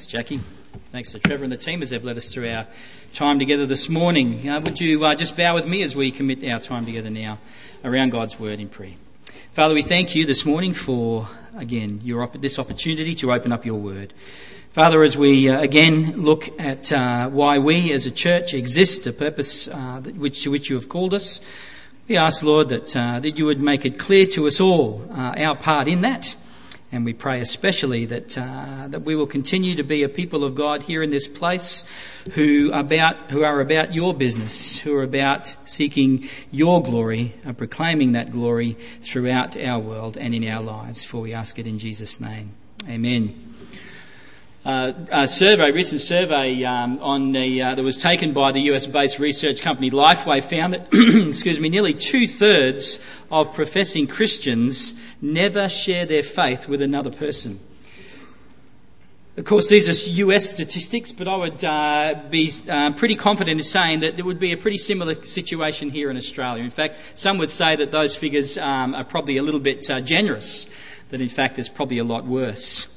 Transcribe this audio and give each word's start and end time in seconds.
Thanks, 0.00 0.10
Jackie. 0.10 0.40
Thanks 0.92 1.12
to 1.12 1.18
Trevor 1.18 1.44
and 1.44 1.52
the 1.52 1.58
team 1.58 1.82
as 1.82 1.90
they've 1.90 2.02
led 2.02 2.16
us 2.16 2.28
through 2.28 2.50
our 2.50 2.66
time 3.12 3.38
together 3.38 3.66
this 3.66 3.90
morning. 3.90 4.48
Uh, 4.48 4.58
would 4.60 4.80
you 4.80 5.04
uh, 5.04 5.14
just 5.14 5.36
bow 5.36 5.54
with 5.54 5.66
me 5.66 5.82
as 5.82 5.94
we 5.94 6.10
commit 6.10 6.42
our 6.50 6.58
time 6.58 6.86
together 6.86 7.10
now 7.10 7.38
around 7.84 8.08
God's 8.08 8.40
Word 8.40 8.60
in 8.60 8.70
prayer? 8.70 8.94
Father, 9.52 9.74
we 9.74 9.82
thank 9.82 10.14
you 10.14 10.24
this 10.24 10.46
morning 10.46 10.72
for, 10.72 11.28
again, 11.54 12.00
your, 12.02 12.26
this 12.28 12.58
opportunity 12.58 13.14
to 13.16 13.30
open 13.30 13.52
up 13.52 13.66
your 13.66 13.78
Word. 13.78 14.14
Father, 14.72 15.02
as 15.02 15.18
we 15.18 15.50
uh, 15.50 15.60
again 15.60 16.12
look 16.12 16.48
at 16.58 16.90
uh, 16.94 17.28
why 17.28 17.58
we 17.58 17.92
as 17.92 18.06
a 18.06 18.10
church 18.10 18.54
exist, 18.54 19.06
a 19.06 19.12
purpose 19.12 19.68
uh, 19.68 20.00
which, 20.16 20.44
to 20.44 20.50
which 20.50 20.70
you 20.70 20.76
have 20.76 20.88
called 20.88 21.12
us, 21.12 21.42
we 22.08 22.16
ask, 22.16 22.42
Lord, 22.42 22.70
that, 22.70 22.96
uh, 22.96 23.20
that 23.20 23.36
you 23.36 23.44
would 23.44 23.60
make 23.60 23.84
it 23.84 23.98
clear 23.98 24.24
to 24.28 24.46
us 24.46 24.62
all 24.62 25.06
our 25.14 25.56
part 25.56 25.88
in 25.88 26.00
that 26.00 26.36
and 26.92 27.04
we 27.04 27.12
pray 27.12 27.40
especially 27.40 28.06
that, 28.06 28.36
uh, 28.36 28.88
that 28.88 29.02
we 29.02 29.14
will 29.14 29.26
continue 29.26 29.76
to 29.76 29.82
be 29.82 30.02
a 30.02 30.08
people 30.08 30.42
of 30.44 30.54
God 30.54 30.82
here 30.82 31.02
in 31.02 31.10
this 31.10 31.28
place 31.28 31.84
who, 32.32 32.72
about, 32.72 33.16
who 33.30 33.44
are 33.44 33.60
about 33.60 33.94
your 33.94 34.12
business, 34.12 34.78
who 34.78 34.96
are 34.96 35.02
about 35.02 35.54
seeking 35.66 36.28
your 36.50 36.82
glory 36.82 37.34
and 37.44 37.56
proclaiming 37.56 38.12
that 38.12 38.32
glory 38.32 38.76
throughout 39.02 39.56
our 39.56 39.78
world 39.78 40.16
and 40.16 40.34
in 40.34 40.48
our 40.48 40.62
lives. 40.62 41.04
For 41.04 41.20
we 41.20 41.32
ask 41.32 41.58
it 41.58 41.66
in 41.66 41.78
Jesus' 41.78 42.20
name. 42.20 42.52
Amen. 42.88 43.49
Uh, 44.62 44.92
a 45.10 45.26
survey, 45.26 45.70
recent 45.70 46.02
survey 46.02 46.64
um, 46.64 46.98
on 47.00 47.32
the, 47.32 47.62
uh, 47.62 47.74
that 47.74 47.82
was 47.82 47.96
taken 47.96 48.34
by 48.34 48.52
the 48.52 48.60
US-based 48.60 49.18
research 49.18 49.62
company 49.62 49.90
Lifeway 49.90 50.42
found 50.42 50.74
that, 50.74 50.88
excuse 51.28 51.58
me, 51.58 51.70
nearly 51.70 51.94
two-thirds 51.94 52.98
of 53.30 53.54
professing 53.54 54.06
Christians 54.06 54.94
never 55.22 55.66
share 55.66 56.04
their 56.04 56.22
faith 56.22 56.68
with 56.68 56.82
another 56.82 57.10
person. 57.10 57.58
Of 59.38 59.46
course, 59.46 59.70
these 59.70 59.88
are 59.88 60.10
US 60.10 60.50
statistics, 60.50 61.10
but 61.10 61.26
I 61.26 61.36
would 61.36 61.64
uh, 61.64 62.20
be 62.28 62.52
uh, 62.68 62.92
pretty 62.92 63.14
confident 63.14 63.60
in 63.60 63.64
saying 63.64 64.00
that 64.00 64.16
there 64.16 64.26
would 64.26 64.38
be 64.38 64.52
a 64.52 64.58
pretty 64.58 64.76
similar 64.76 65.24
situation 65.24 65.88
here 65.88 66.10
in 66.10 66.18
Australia. 66.18 66.62
In 66.62 66.68
fact, 66.68 66.98
some 67.14 67.38
would 67.38 67.50
say 67.50 67.76
that 67.76 67.92
those 67.92 68.14
figures 68.14 68.58
um, 68.58 68.94
are 68.94 69.04
probably 69.04 69.38
a 69.38 69.42
little 69.42 69.60
bit 69.60 69.88
uh, 69.88 70.02
generous, 70.02 70.68
that 71.08 71.22
in 71.22 71.30
fact 71.30 71.58
it's 71.58 71.70
probably 71.70 71.96
a 71.96 72.04
lot 72.04 72.26
worse. 72.26 72.94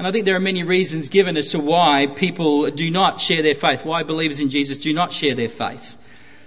And 0.00 0.06
I 0.06 0.12
think 0.12 0.24
there 0.24 0.34
are 0.34 0.40
many 0.40 0.62
reasons 0.62 1.10
given 1.10 1.36
as 1.36 1.50
to 1.50 1.58
why 1.58 2.06
people 2.06 2.70
do 2.70 2.90
not 2.90 3.20
share 3.20 3.42
their 3.42 3.54
faith, 3.54 3.84
why 3.84 4.02
believers 4.02 4.40
in 4.40 4.48
Jesus 4.48 4.78
do 4.78 4.94
not 4.94 5.12
share 5.12 5.34
their 5.34 5.50
faith. 5.50 5.98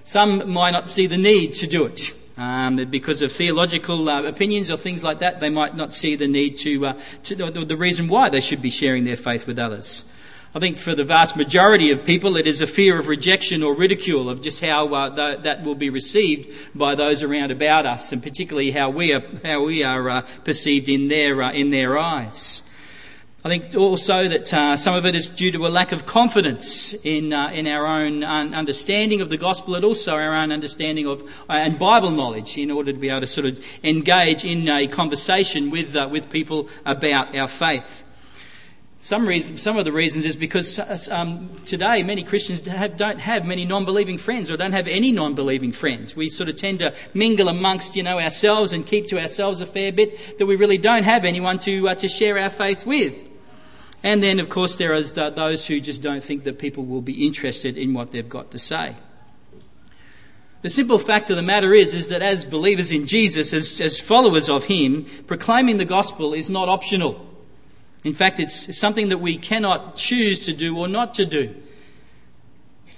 Some 0.03 0.51
might 0.51 0.71
not 0.71 0.89
see 0.89 1.05
the 1.05 1.19
need 1.19 1.53
to 1.53 1.67
do 1.67 1.85
it. 1.85 2.13
Um, 2.35 2.77
because 2.89 3.21
of 3.21 3.31
theological 3.31 4.09
uh, 4.09 4.23
opinions 4.23 4.71
or 4.71 4.77
things 4.77 5.03
like 5.03 5.19
that, 5.19 5.39
they 5.39 5.51
might 5.51 5.75
not 5.75 5.93
see 5.93 6.15
the 6.15 6.27
need 6.27 6.57
to, 6.57 6.87
uh, 6.87 6.99
to 7.25 7.35
the, 7.35 7.77
reason 7.77 8.07
why 8.07 8.29
they 8.29 8.39
should 8.39 8.59
be 8.59 8.71
sharing 8.71 9.03
their 9.03 9.15
faith 9.15 9.45
with 9.45 9.59
others. 9.59 10.05
I 10.55 10.59
think 10.59 10.79
for 10.79 10.95
the 10.95 11.03
vast 11.03 11.37
majority 11.37 11.91
of 11.91 12.03
people, 12.03 12.37
it 12.37 12.47
is 12.47 12.61
a 12.61 12.65
fear 12.65 12.97
of 12.97 13.07
rejection 13.07 13.61
or 13.61 13.75
ridicule 13.75 14.31
of 14.31 14.41
just 14.41 14.65
how 14.65 14.91
uh, 14.95 15.15
th- 15.15 15.43
that 15.43 15.63
will 15.63 15.75
be 15.75 15.91
received 15.91 16.51
by 16.73 16.95
those 16.95 17.21
around 17.21 17.51
about 17.51 17.85
us, 17.85 18.11
and 18.13 18.23
particularly 18.23 18.71
how 18.71 18.89
we 18.89 19.13
are 19.13 19.21
how 19.43 19.63
we 19.63 19.83
are 19.83 20.09
uh, 20.09 20.21
perceived 20.43 20.89
in 20.89 21.07
their 21.07 21.43
uh, 21.43 21.51
in 21.51 21.69
their 21.69 21.99
eyes. 21.99 22.62
I 23.45 23.49
think 23.49 23.75
also 23.75 24.29
that 24.29 24.53
uh, 24.53 24.77
some 24.77 24.95
of 24.95 25.05
it 25.05 25.15
is 25.15 25.25
due 25.25 25.51
to 25.51 25.67
a 25.67 25.69
lack 25.69 25.91
of 25.91 26.05
confidence 26.05 26.93
in, 27.03 27.33
uh, 27.33 27.49
in 27.49 27.67
our 27.67 27.85
own 27.85 28.23
understanding 28.23 29.19
of 29.19 29.29
the 29.29 29.35
gospel 29.35 29.75
and 29.75 29.83
also 29.83 30.13
our 30.13 30.33
own 30.33 30.53
understanding 30.53 31.07
of 31.07 31.21
uh, 31.23 31.27
and 31.49 31.77
Bible 31.77 32.11
knowledge 32.11 32.57
in 32.57 32.71
order 32.71 32.93
to 32.93 32.97
be 32.97 33.09
able 33.09 33.19
to 33.19 33.27
sort 33.27 33.45
of 33.45 33.59
engage 33.83 34.45
in 34.45 34.69
a 34.69 34.87
conversation 34.87 35.71
with, 35.71 35.93
uh, 35.93 36.07
with 36.09 36.29
people 36.29 36.69
about 36.85 37.35
our 37.35 37.49
faith. 37.49 38.05
Some, 39.01 39.27
reason, 39.27 39.57
some 39.57 39.75
of 39.75 39.83
the 39.83 39.91
reasons 39.91 40.23
is 40.23 40.37
because 40.37 40.79
uh, 40.79 40.97
um, 41.11 41.49
today 41.65 42.01
many 42.01 42.23
Christians 42.23 42.65
have, 42.65 42.95
don't 42.95 43.19
have 43.19 43.45
many 43.45 43.65
non-believing 43.65 44.19
friends 44.19 44.51
or 44.51 44.55
don't 44.55 44.71
have 44.71 44.87
any 44.87 45.11
non-believing 45.11 45.73
friends. 45.73 46.15
We 46.15 46.29
sort 46.29 46.47
of 46.47 46.55
tend 46.55 46.79
to 46.79 46.95
mingle 47.13 47.49
amongst, 47.49 47.97
you 47.97 48.03
know, 48.03 48.21
ourselves 48.21 48.71
and 48.71 48.85
keep 48.85 49.07
to 49.07 49.19
ourselves 49.19 49.59
a 49.59 49.65
fair 49.65 49.91
bit 49.91 50.37
that 50.37 50.45
we 50.45 50.55
really 50.55 50.77
don't 50.77 51.03
have 51.03 51.25
anyone 51.25 51.59
to, 51.59 51.89
uh, 51.89 51.95
to 51.95 52.07
share 52.07 52.39
our 52.39 52.49
faith 52.49 52.85
with. 52.85 53.31
And 54.03 54.21
then, 54.21 54.39
of 54.39 54.49
course, 54.49 54.75
there 54.75 54.93
are 54.93 55.31
those 55.31 55.65
who 55.65 55.79
just 55.79 56.01
don't 56.01 56.23
think 56.23 56.43
that 56.43 56.59
people 56.59 56.85
will 56.85 57.01
be 57.01 57.25
interested 57.25 57.77
in 57.77 57.93
what 57.93 58.11
they've 58.11 58.27
got 58.27 58.51
to 58.51 58.59
say. 58.59 58.95
The 60.61 60.69
simple 60.69 60.99
fact 60.99 61.29
of 61.29 61.37
the 61.37 61.41
matter 61.41 61.73
is, 61.73 61.93
is 61.93 62.09
that 62.09 62.21
as 62.21 62.45
believers 62.45 62.91
in 62.91 63.05
Jesus, 63.05 63.53
as, 63.53 63.79
as 63.81 63.99
followers 63.99 64.49
of 64.49 64.65
Him, 64.65 65.05
proclaiming 65.27 65.77
the 65.77 65.85
gospel 65.85 66.33
is 66.33 66.49
not 66.49 66.69
optional. 66.69 67.25
In 68.03 68.13
fact, 68.13 68.39
it's 68.39 68.77
something 68.77 69.09
that 69.09 69.19
we 69.19 69.37
cannot 69.37 69.95
choose 69.95 70.45
to 70.45 70.53
do 70.53 70.77
or 70.77 70.87
not 70.87 71.13
to 71.15 71.25
do. 71.25 71.55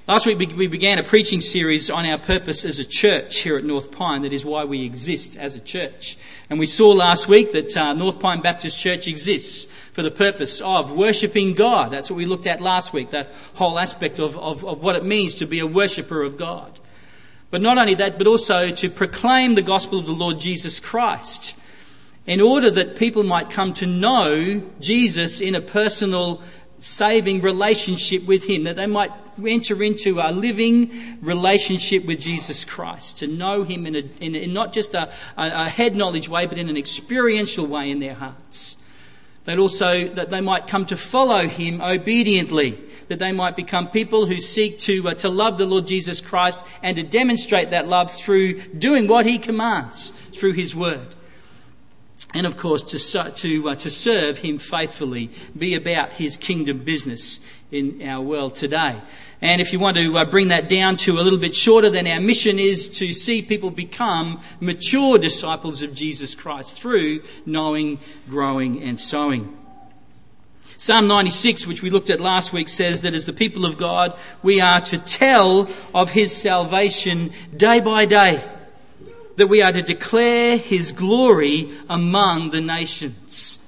Last 0.07 0.27
week 0.27 0.37
we 0.55 0.67
began 0.67 0.99
a 0.99 1.03
preaching 1.03 1.41
series 1.41 1.89
on 1.89 2.05
our 2.05 2.19
purpose 2.19 2.63
as 2.63 2.77
a 2.77 2.85
church 2.85 3.39
here 3.39 3.57
at 3.57 3.63
North 3.63 3.89
Pine. 3.89 4.21
That 4.21 4.33
is 4.33 4.45
why 4.45 4.63
we 4.63 4.85
exist 4.85 5.35
as 5.35 5.55
a 5.55 5.59
church. 5.59 6.15
And 6.47 6.59
we 6.59 6.67
saw 6.67 6.91
last 6.91 7.27
week 7.27 7.53
that 7.53 7.75
uh, 7.75 7.91
North 7.93 8.19
Pine 8.19 8.43
Baptist 8.43 8.77
Church 8.77 9.07
exists 9.07 9.65
for 9.93 10.03
the 10.03 10.11
purpose 10.11 10.61
of 10.61 10.91
worshipping 10.91 11.55
God. 11.55 11.89
That's 11.89 12.11
what 12.11 12.17
we 12.17 12.27
looked 12.27 12.45
at 12.45 12.61
last 12.61 12.93
week, 12.93 13.09
that 13.09 13.31
whole 13.55 13.79
aspect 13.79 14.19
of, 14.19 14.37
of, 14.37 14.63
of 14.63 14.83
what 14.83 14.95
it 14.95 15.03
means 15.03 15.33
to 15.35 15.47
be 15.47 15.57
a 15.57 15.65
worshipper 15.65 16.21
of 16.21 16.37
God. 16.37 16.79
But 17.49 17.63
not 17.63 17.79
only 17.79 17.95
that, 17.95 18.19
but 18.19 18.27
also 18.27 18.69
to 18.69 18.89
proclaim 18.91 19.55
the 19.55 19.63
gospel 19.63 19.97
of 19.97 20.05
the 20.05 20.11
Lord 20.11 20.37
Jesus 20.37 20.79
Christ 20.79 21.55
in 22.27 22.41
order 22.41 22.69
that 22.69 22.95
people 22.95 23.23
might 23.23 23.49
come 23.49 23.73
to 23.73 23.87
know 23.87 24.61
Jesus 24.79 25.41
in 25.41 25.55
a 25.55 25.61
personal 25.61 26.43
saving 26.79 27.41
relationship 27.41 28.25
with 28.25 28.43
Him, 28.43 28.63
that 28.63 28.75
they 28.75 28.85
might 28.85 29.11
enter 29.45 29.81
into 29.83 30.19
a 30.19 30.31
living 30.31 31.19
relationship 31.21 32.05
with 32.05 32.19
Jesus 32.19 32.65
Christ, 32.65 33.19
to 33.19 33.27
know 33.27 33.63
Him 33.63 33.85
in, 33.85 33.95
a, 33.95 34.03
in, 34.19 34.35
in 34.35 34.53
not 34.53 34.73
just 34.73 34.93
a, 34.93 35.11
a, 35.37 35.69
head 35.69 35.95
knowledge 35.95 36.29
way, 36.29 36.45
but 36.45 36.57
in 36.57 36.69
an 36.69 36.77
experiential 36.77 37.65
way 37.65 37.89
in 37.89 37.99
their 37.99 38.13
hearts. 38.13 38.75
That 39.45 39.59
also, 39.59 40.09
that 40.09 40.31
they 40.31 40.41
might 40.41 40.67
come 40.67 40.85
to 40.87 40.97
follow 40.97 41.47
Him 41.47 41.81
obediently, 41.81 42.79
that 43.09 43.19
they 43.19 43.31
might 43.31 43.55
become 43.55 43.87
people 43.89 44.25
who 44.25 44.41
seek 44.41 44.79
to, 44.79 45.09
uh, 45.09 45.13
to 45.15 45.29
love 45.29 45.57
the 45.57 45.67
Lord 45.67 45.85
Jesus 45.85 46.19
Christ 46.19 46.63
and 46.81 46.97
to 46.97 47.03
demonstrate 47.03 47.69
that 47.69 47.87
love 47.87 48.11
through 48.11 48.61
doing 48.71 49.07
what 49.07 49.25
He 49.25 49.37
commands 49.37 50.09
through 50.33 50.53
His 50.53 50.75
Word 50.75 51.15
and 52.35 52.45
of 52.45 52.57
course 52.57 52.83
to, 52.83 53.31
to, 53.31 53.69
uh, 53.69 53.75
to 53.75 53.89
serve 53.89 54.39
him 54.39 54.57
faithfully, 54.57 55.31
be 55.57 55.73
about 55.73 56.13
his 56.13 56.35
kingdom 56.35 56.83
business 56.83 57.39
in 57.71 58.07
our 58.07 58.21
world 58.21 58.55
today. 58.55 59.01
And 59.41 59.61
if 59.61 59.71
you 59.71 59.79
want 59.79 59.95
to 59.97 60.17
uh, 60.17 60.25
bring 60.25 60.49
that 60.49 60.67
down 60.67 60.97
to 60.97 61.13
a 61.13 61.21
little 61.21 61.39
bit 61.39 61.55
shorter, 61.55 61.89
then 61.89 62.07
our 62.07 62.19
mission 62.19 62.59
is 62.59 62.89
to 62.99 63.13
see 63.13 63.41
people 63.41 63.71
become 63.71 64.41
mature 64.59 65.17
disciples 65.17 65.81
of 65.81 65.93
Jesus 65.93 66.35
Christ 66.35 66.79
through 66.79 67.23
knowing, 67.45 67.99
growing, 68.29 68.83
and 68.83 68.99
sowing. 68.99 69.57
Psalm 70.77 71.07
96, 71.07 71.65
which 71.67 71.81
we 71.81 71.89
looked 71.89 72.09
at 72.09 72.19
last 72.19 72.51
week, 72.51 72.67
says 72.67 73.01
that 73.01 73.13
as 73.13 73.25
the 73.25 73.33
people 73.33 73.65
of 73.65 73.77
God, 73.77 74.17
we 74.43 74.59
are 74.59 74.81
to 74.81 74.97
tell 74.97 75.69
of 75.93 76.09
His 76.09 76.35
salvation 76.35 77.31
day 77.55 77.79
by 77.79 78.03
day 78.03 78.43
that 79.37 79.47
we 79.47 79.61
are 79.61 79.71
to 79.71 79.81
declare 79.81 80.57
his 80.57 80.91
glory 80.91 81.71
among 81.89 82.51
the 82.51 82.61
nations. 82.61 83.59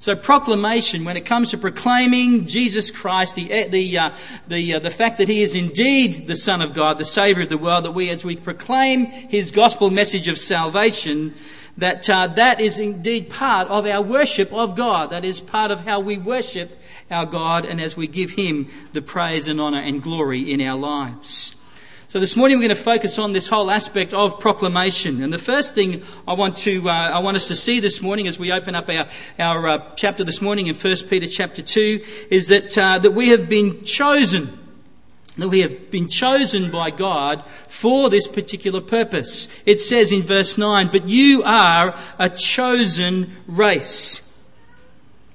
So 0.00 0.16
proclamation, 0.16 1.04
when 1.04 1.18
it 1.18 1.26
comes 1.26 1.50
to 1.50 1.58
proclaiming 1.58 2.46
Jesus 2.46 2.90
Christ, 2.90 3.34
the, 3.34 3.68
the, 3.68 3.98
uh, 3.98 4.10
the, 4.48 4.74
uh, 4.74 4.78
the 4.78 4.90
fact 4.90 5.18
that 5.18 5.28
he 5.28 5.42
is 5.42 5.54
indeed 5.54 6.26
the 6.26 6.36
Son 6.36 6.62
of 6.62 6.72
God, 6.72 6.96
the 6.96 7.04
Saviour 7.04 7.42
of 7.42 7.50
the 7.50 7.58
world, 7.58 7.84
that 7.84 7.90
we, 7.90 8.08
as 8.08 8.24
we 8.24 8.34
proclaim 8.34 9.04
his 9.04 9.50
gospel 9.50 9.90
message 9.90 10.26
of 10.26 10.38
salvation, 10.38 11.34
that 11.76 12.08
uh, 12.08 12.28
that 12.28 12.60
is 12.60 12.78
indeed 12.78 13.28
part 13.28 13.68
of 13.68 13.86
our 13.86 14.00
worship 14.00 14.50
of 14.54 14.74
God. 14.74 15.10
That 15.10 15.26
is 15.26 15.40
part 15.40 15.70
of 15.70 15.80
how 15.80 16.00
we 16.00 16.16
worship 16.16 16.80
our 17.10 17.26
God 17.26 17.66
and 17.66 17.78
as 17.78 17.94
we 17.94 18.06
give 18.06 18.30
him 18.30 18.68
the 18.94 19.02
praise 19.02 19.48
and 19.48 19.60
honour 19.60 19.82
and 19.82 20.02
glory 20.02 20.50
in 20.50 20.62
our 20.62 20.78
lives. 20.78 21.54
So 22.10 22.18
this 22.18 22.34
morning 22.34 22.58
we're 22.58 22.66
going 22.66 22.76
to 22.76 22.82
focus 22.82 23.20
on 23.20 23.34
this 23.34 23.46
whole 23.46 23.70
aspect 23.70 24.12
of 24.12 24.40
proclamation. 24.40 25.22
And 25.22 25.32
the 25.32 25.38
first 25.38 25.76
thing 25.76 26.02
I 26.26 26.32
want 26.32 26.56
to, 26.56 26.90
uh, 26.90 26.92
I 26.92 27.20
want 27.20 27.36
us 27.36 27.46
to 27.46 27.54
see 27.54 27.78
this 27.78 28.02
morning 28.02 28.26
as 28.26 28.36
we 28.36 28.50
open 28.50 28.74
up 28.74 28.88
our, 28.88 29.06
our 29.38 29.68
uh, 29.68 29.94
chapter 29.94 30.24
this 30.24 30.42
morning 30.42 30.66
in 30.66 30.74
1 30.74 30.96
Peter 31.08 31.28
chapter 31.28 31.62
2 31.62 32.04
is 32.28 32.48
that, 32.48 32.76
uh, 32.76 32.98
that 32.98 33.12
we 33.12 33.28
have 33.28 33.48
been 33.48 33.84
chosen. 33.84 34.58
That 35.38 35.50
we 35.50 35.60
have 35.60 35.92
been 35.92 36.08
chosen 36.08 36.72
by 36.72 36.90
God 36.90 37.44
for 37.68 38.10
this 38.10 38.26
particular 38.26 38.80
purpose. 38.80 39.46
It 39.64 39.78
says 39.78 40.10
in 40.10 40.22
verse 40.22 40.58
9, 40.58 40.88
but 40.90 41.08
you 41.08 41.44
are 41.44 41.96
a 42.18 42.28
chosen 42.28 43.36
race 43.46 44.29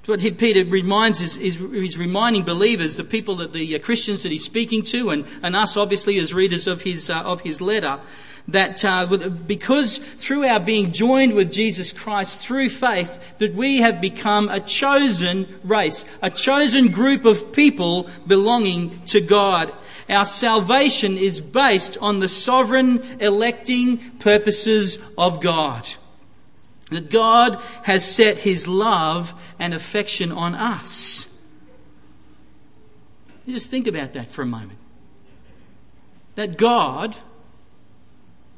what 0.06 0.20
Peter 0.20 0.64
reminds 0.64 1.20
is, 1.20 1.36
is, 1.36 1.56
he's 1.56 1.98
reminding 1.98 2.44
believers, 2.44 2.96
the 2.96 3.04
people 3.04 3.36
that 3.36 3.52
the 3.52 3.74
uh, 3.74 3.78
Christians 3.78 4.22
that 4.22 4.32
he's 4.32 4.44
speaking 4.44 4.82
to, 4.84 5.10
and, 5.10 5.24
and 5.42 5.56
us 5.56 5.76
obviously 5.76 6.18
as 6.18 6.32
readers 6.32 6.66
of 6.66 6.82
his 6.82 7.10
uh, 7.10 7.22
of 7.22 7.40
his 7.40 7.60
letter, 7.60 8.00
that 8.48 8.84
uh, 8.84 9.06
because 9.46 9.98
through 9.98 10.44
our 10.44 10.60
being 10.60 10.92
joined 10.92 11.34
with 11.34 11.52
Jesus 11.52 11.92
Christ 11.92 12.38
through 12.38 12.68
faith, 12.68 13.38
that 13.38 13.54
we 13.54 13.78
have 13.78 14.00
become 14.00 14.48
a 14.48 14.60
chosen 14.60 15.46
race, 15.64 16.04
a 16.22 16.30
chosen 16.30 16.88
group 16.88 17.24
of 17.24 17.52
people 17.52 18.08
belonging 18.26 19.00
to 19.06 19.20
God. 19.20 19.72
Our 20.08 20.24
salvation 20.24 21.18
is 21.18 21.40
based 21.40 21.98
on 22.00 22.20
the 22.20 22.28
sovereign 22.28 23.18
electing 23.20 23.98
purposes 24.20 24.98
of 25.18 25.40
God. 25.40 25.84
That 26.90 27.10
God 27.10 27.60
has 27.82 28.08
set 28.08 28.38
His 28.38 28.68
love 28.68 29.34
and 29.58 29.74
affection 29.74 30.32
on 30.32 30.54
us. 30.54 31.26
Just 33.46 33.70
think 33.70 33.86
about 33.86 34.14
that 34.14 34.30
for 34.30 34.42
a 34.42 34.46
moment. 34.46 34.78
That 36.34 36.56
God, 36.58 37.16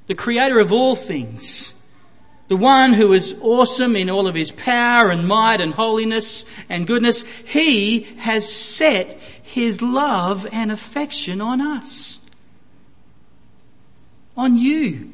the 0.06 0.14
creator 0.14 0.58
of 0.58 0.72
all 0.72 0.96
things, 0.96 1.74
the 2.48 2.56
one 2.56 2.94
who 2.94 3.12
is 3.12 3.36
awesome 3.42 3.94
in 3.94 4.08
all 4.08 4.26
of 4.26 4.34
his 4.34 4.50
power 4.50 5.10
and 5.10 5.28
might 5.28 5.60
and 5.60 5.74
holiness 5.74 6.46
and 6.70 6.86
goodness, 6.86 7.20
he 7.20 8.00
has 8.18 8.50
set 8.50 9.20
his 9.42 9.82
love 9.82 10.46
and 10.50 10.72
affection 10.72 11.42
on 11.42 11.60
us. 11.60 12.18
On 14.36 14.56
you. 14.56 15.12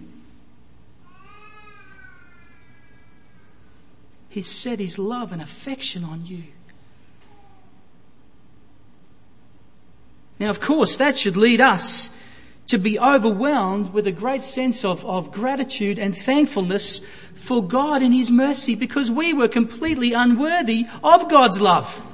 He's 4.34 4.48
set 4.48 4.80
his 4.80 4.98
love 4.98 5.30
and 5.30 5.40
affection 5.40 6.02
on 6.02 6.26
you. 6.26 6.42
Now, 10.40 10.50
of 10.50 10.60
course, 10.60 10.96
that 10.96 11.16
should 11.16 11.36
lead 11.36 11.60
us 11.60 12.10
to 12.66 12.78
be 12.78 12.98
overwhelmed 12.98 13.92
with 13.92 14.08
a 14.08 14.10
great 14.10 14.42
sense 14.42 14.84
of, 14.84 15.04
of 15.06 15.30
gratitude 15.30 16.00
and 16.00 16.18
thankfulness 16.18 17.00
for 17.36 17.62
God 17.62 18.02
and 18.02 18.12
His 18.12 18.28
mercy 18.28 18.74
because 18.74 19.08
we 19.08 19.32
were 19.32 19.46
completely 19.46 20.14
unworthy 20.14 20.84
of 21.04 21.30
God's 21.30 21.60
love. 21.60 22.04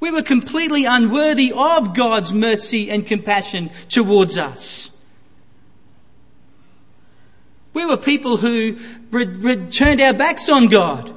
We 0.00 0.10
were 0.10 0.22
completely 0.22 0.86
unworthy 0.86 1.52
of 1.54 1.92
God's 1.92 2.32
mercy 2.32 2.90
and 2.90 3.06
compassion 3.06 3.70
towards 3.90 4.38
us. 4.38 4.93
We 7.74 7.84
were 7.84 7.96
people 7.96 8.36
who 8.36 8.76
turned 9.70 10.00
our 10.00 10.14
backs 10.14 10.48
on 10.48 10.68
God, 10.68 11.12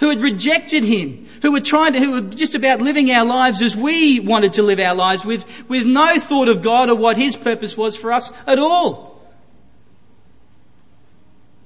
who 0.00 0.10
had 0.10 0.20
rejected 0.20 0.84
Him, 0.84 1.26
who 1.40 1.52
were 1.52 1.60
trying 1.60 1.92
to, 1.92 2.00
who 2.00 2.10
were 2.10 2.20
just 2.20 2.54
about 2.54 2.82
living 2.82 3.10
our 3.12 3.24
lives 3.24 3.62
as 3.62 3.76
we 3.76 4.18
wanted 4.18 4.54
to 4.54 4.62
live 4.62 4.80
our 4.80 4.94
lives 4.94 5.24
with, 5.24 5.68
with 5.68 5.86
no 5.86 6.18
thought 6.18 6.48
of 6.48 6.62
God 6.62 6.90
or 6.90 6.96
what 6.96 7.16
His 7.16 7.36
purpose 7.36 7.76
was 7.76 7.96
for 7.96 8.12
us 8.12 8.32
at 8.46 8.58
all. 8.58 9.14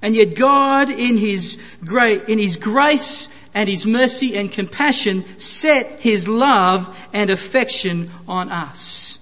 And 0.03 0.15
yet 0.15 0.37
God, 0.37 0.91
in 0.91 1.17
His 1.17 1.61
great, 1.85 2.29
in 2.29 2.39
His 2.39 2.57
grace 2.57 3.29
and 3.55 3.69
His 3.69 3.87
mercy 3.87 4.37
and 4.37 4.53
compassion, 4.53 5.25
set 5.39 6.01
His 6.01 6.29
love 6.29 6.95
and 7.13 7.31
affection 7.31 8.11
on 8.29 8.51
us. 8.51 9.19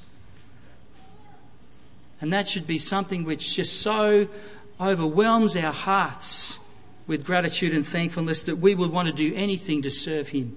And 2.20 2.32
that 2.32 2.48
should 2.48 2.66
be 2.66 2.78
something 2.78 3.24
which 3.24 3.54
just 3.54 3.80
so 3.80 4.26
overwhelms 4.80 5.56
our 5.56 5.72
hearts 5.72 6.58
with 7.06 7.24
gratitude 7.24 7.72
and 7.72 7.86
thankfulness 7.86 8.42
that 8.42 8.56
we 8.56 8.74
would 8.74 8.90
want 8.90 9.06
to 9.06 9.12
do 9.12 9.34
anything 9.34 9.82
to 9.82 9.90
serve 9.90 10.28
Him. 10.28 10.56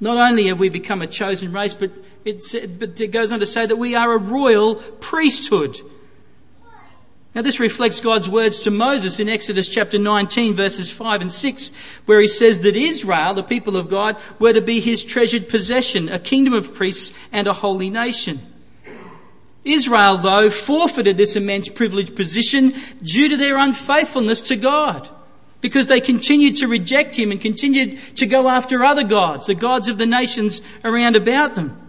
Not 0.00 0.18
only 0.18 0.48
have 0.48 0.58
we 0.58 0.68
become 0.68 1.00
a 1.00 1.06
chosen 1.06 1.52
race, 1.52 1.72
but, 1.72 1.90
but 2.24 3.00
it 3.00 3.12
goes 3.12 3.32
on 3.32 3.40
to 3.40 3.46
say 3.46 3.64
that 3.64 3.76
we 3.76 3.94
are 3.94 4.12
a 4.12 4.18
royal 4.18 4.76
priesthood. 4.76 5.80
Now 7.34 7.42
this 7.42 7.60
reflects 7.60 8.00
God's 8.00 8.28
words 8.28 8.62
to 8.64 8.70
Moses 8.70 9.20
in 9.20 9.28
Exodus 9.28 9.68
chapter 9.68 9.98
19 9.98 10.54
verses 10.54 10.90
5 10.90 11.20
and 11.20 11.32
6 11.32 11.70
where 12.06 12.18
he 12.18 12.26
says 12.26 12.60
that 12.60 12.76
Israel, 12.76 13.34
the 13.34 13.42
people 13.42 13.76
of 13.76 13.90
God, 13.90 14.16
were 14.38 14.54
to 14.54 14.62
be 14.62 14.80
his 14.80 15.04
treasured 15.04 15.48
possession, 15.50 16.08
a 16.08 16.18
kingdom 16.18 16.54
of 16.54 16.72
priests 16.72 17.12
and 17.32 17.46
a 17.46 17.52
holy 17.52 17.90
nation. 17.90 18.40
Israel, 19.66 20.18
though, 20.18 20.50
forfeited 20.50 21.16
this 21.16 21.36
immense 21.36 21.68
privileged 21.68 22.16
position 22.16 22.74
due 23.02 23.28
to 23.28 23.36
their 23.36 23.58
unfaithfulness 23.58 24.42
to 24.42 24.56
God. 24.56 25.08
Because 25.60 25.88
they 25.88 26.00
continued 26.00 26.56
to 26.56 26.68
reject 26.68 27.16
Him 27.16 27.32
and 27.32 27.40
continued 27.40 27.98
to 28.16 28.26
go 28.26 28.48
after 28.48 28.84
other 28.84 29.04
gods, 29.04 29.46
the 29.46 29.54
gods 29.54 29.88
of 29.88 29.98
the 29.98 30.06
nations 30.06 30.60
around 30.84 31.16
about 31.16 31.54
them. 31.54 31.80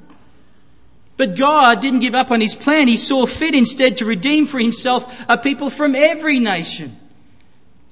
But 1.18 1.36
God 1.36 1.82
didn't 1.82 2.00
give 2.00 2.16
up 2.16 2.32
on 2.32 2.42
His 2.42 2.56
plan. 2.56 2.88
He 2.88 2.98
saw 2.98 3.26
fit 3.26 3.54
instead 3.54 3.98
to 3.98 4.06
redeem 4.06 4.46
for 4.46 4.60
Himself 4.60 5.26
a 5.28 5.38
people 5.38 5.70
from 5.70 5.96
every 5.96 6.40
nation 6.40 6.96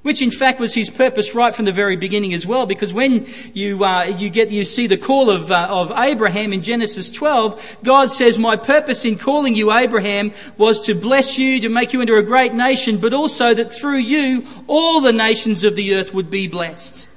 which 0.06 0.22
in 0.22 0.30
fact 0.30 0.60
was 0.60 0.75
his 0.75 0.92
purpose 0.92 1.34
right 1.34 1.56
from 1.56 1.66
the 1.66 1.72
very 1.72 1.96
beginning 1.96 2.31
as 2.36 2.46
well, 2.46 2.68
because 2.68 2.94
when 2.94 3.25
you, 3.56 3.84
uh, 3.84 4.04
you 4.04 4.30
get, 4.30 4.52
you 4.52 4.63
see 4.63 4.86
the 4.86 4.96
call 4.96 5.31
of, 5.31 5.50
uh, 5.50 5.68
of 5.68 5.92
Abraham 5.98 6.54
in 6.54 6.62
Genesis 6.62 7.10
12, 7.10 7.80
God 7.84 8.12
says, 8.12 8.38
my 8.38 8.56
purpose 8.56 9.04
in 9.04 9.18
calling 9.18 9.56
you 9.56 9.74
Abraham 9.74 10.31
was 10.60 10.80
to 10.81 10.94
bless 10.94 11.40
you, 11.40 11.60
to 11.62 11.69
make 11.69 11.92
you 11.92 12.02
into 12.02 12.18
a 12.18 12.22
great 12.22 12.54
nation, 12.54 13.00
but 13.00 13.13
also 13.13 13.56
that 13.56 13.74
through 13.74 13.98
you, 13.98 14.46
all 14.68 15.02
the 15.02 15.12
nations 15.12 15.63
of 15.63 15.75
the 15.75 15.96
earth 15.96 16.13
would 16.13 16.30
be 16.30 16.48
blessed. 16.48 17.07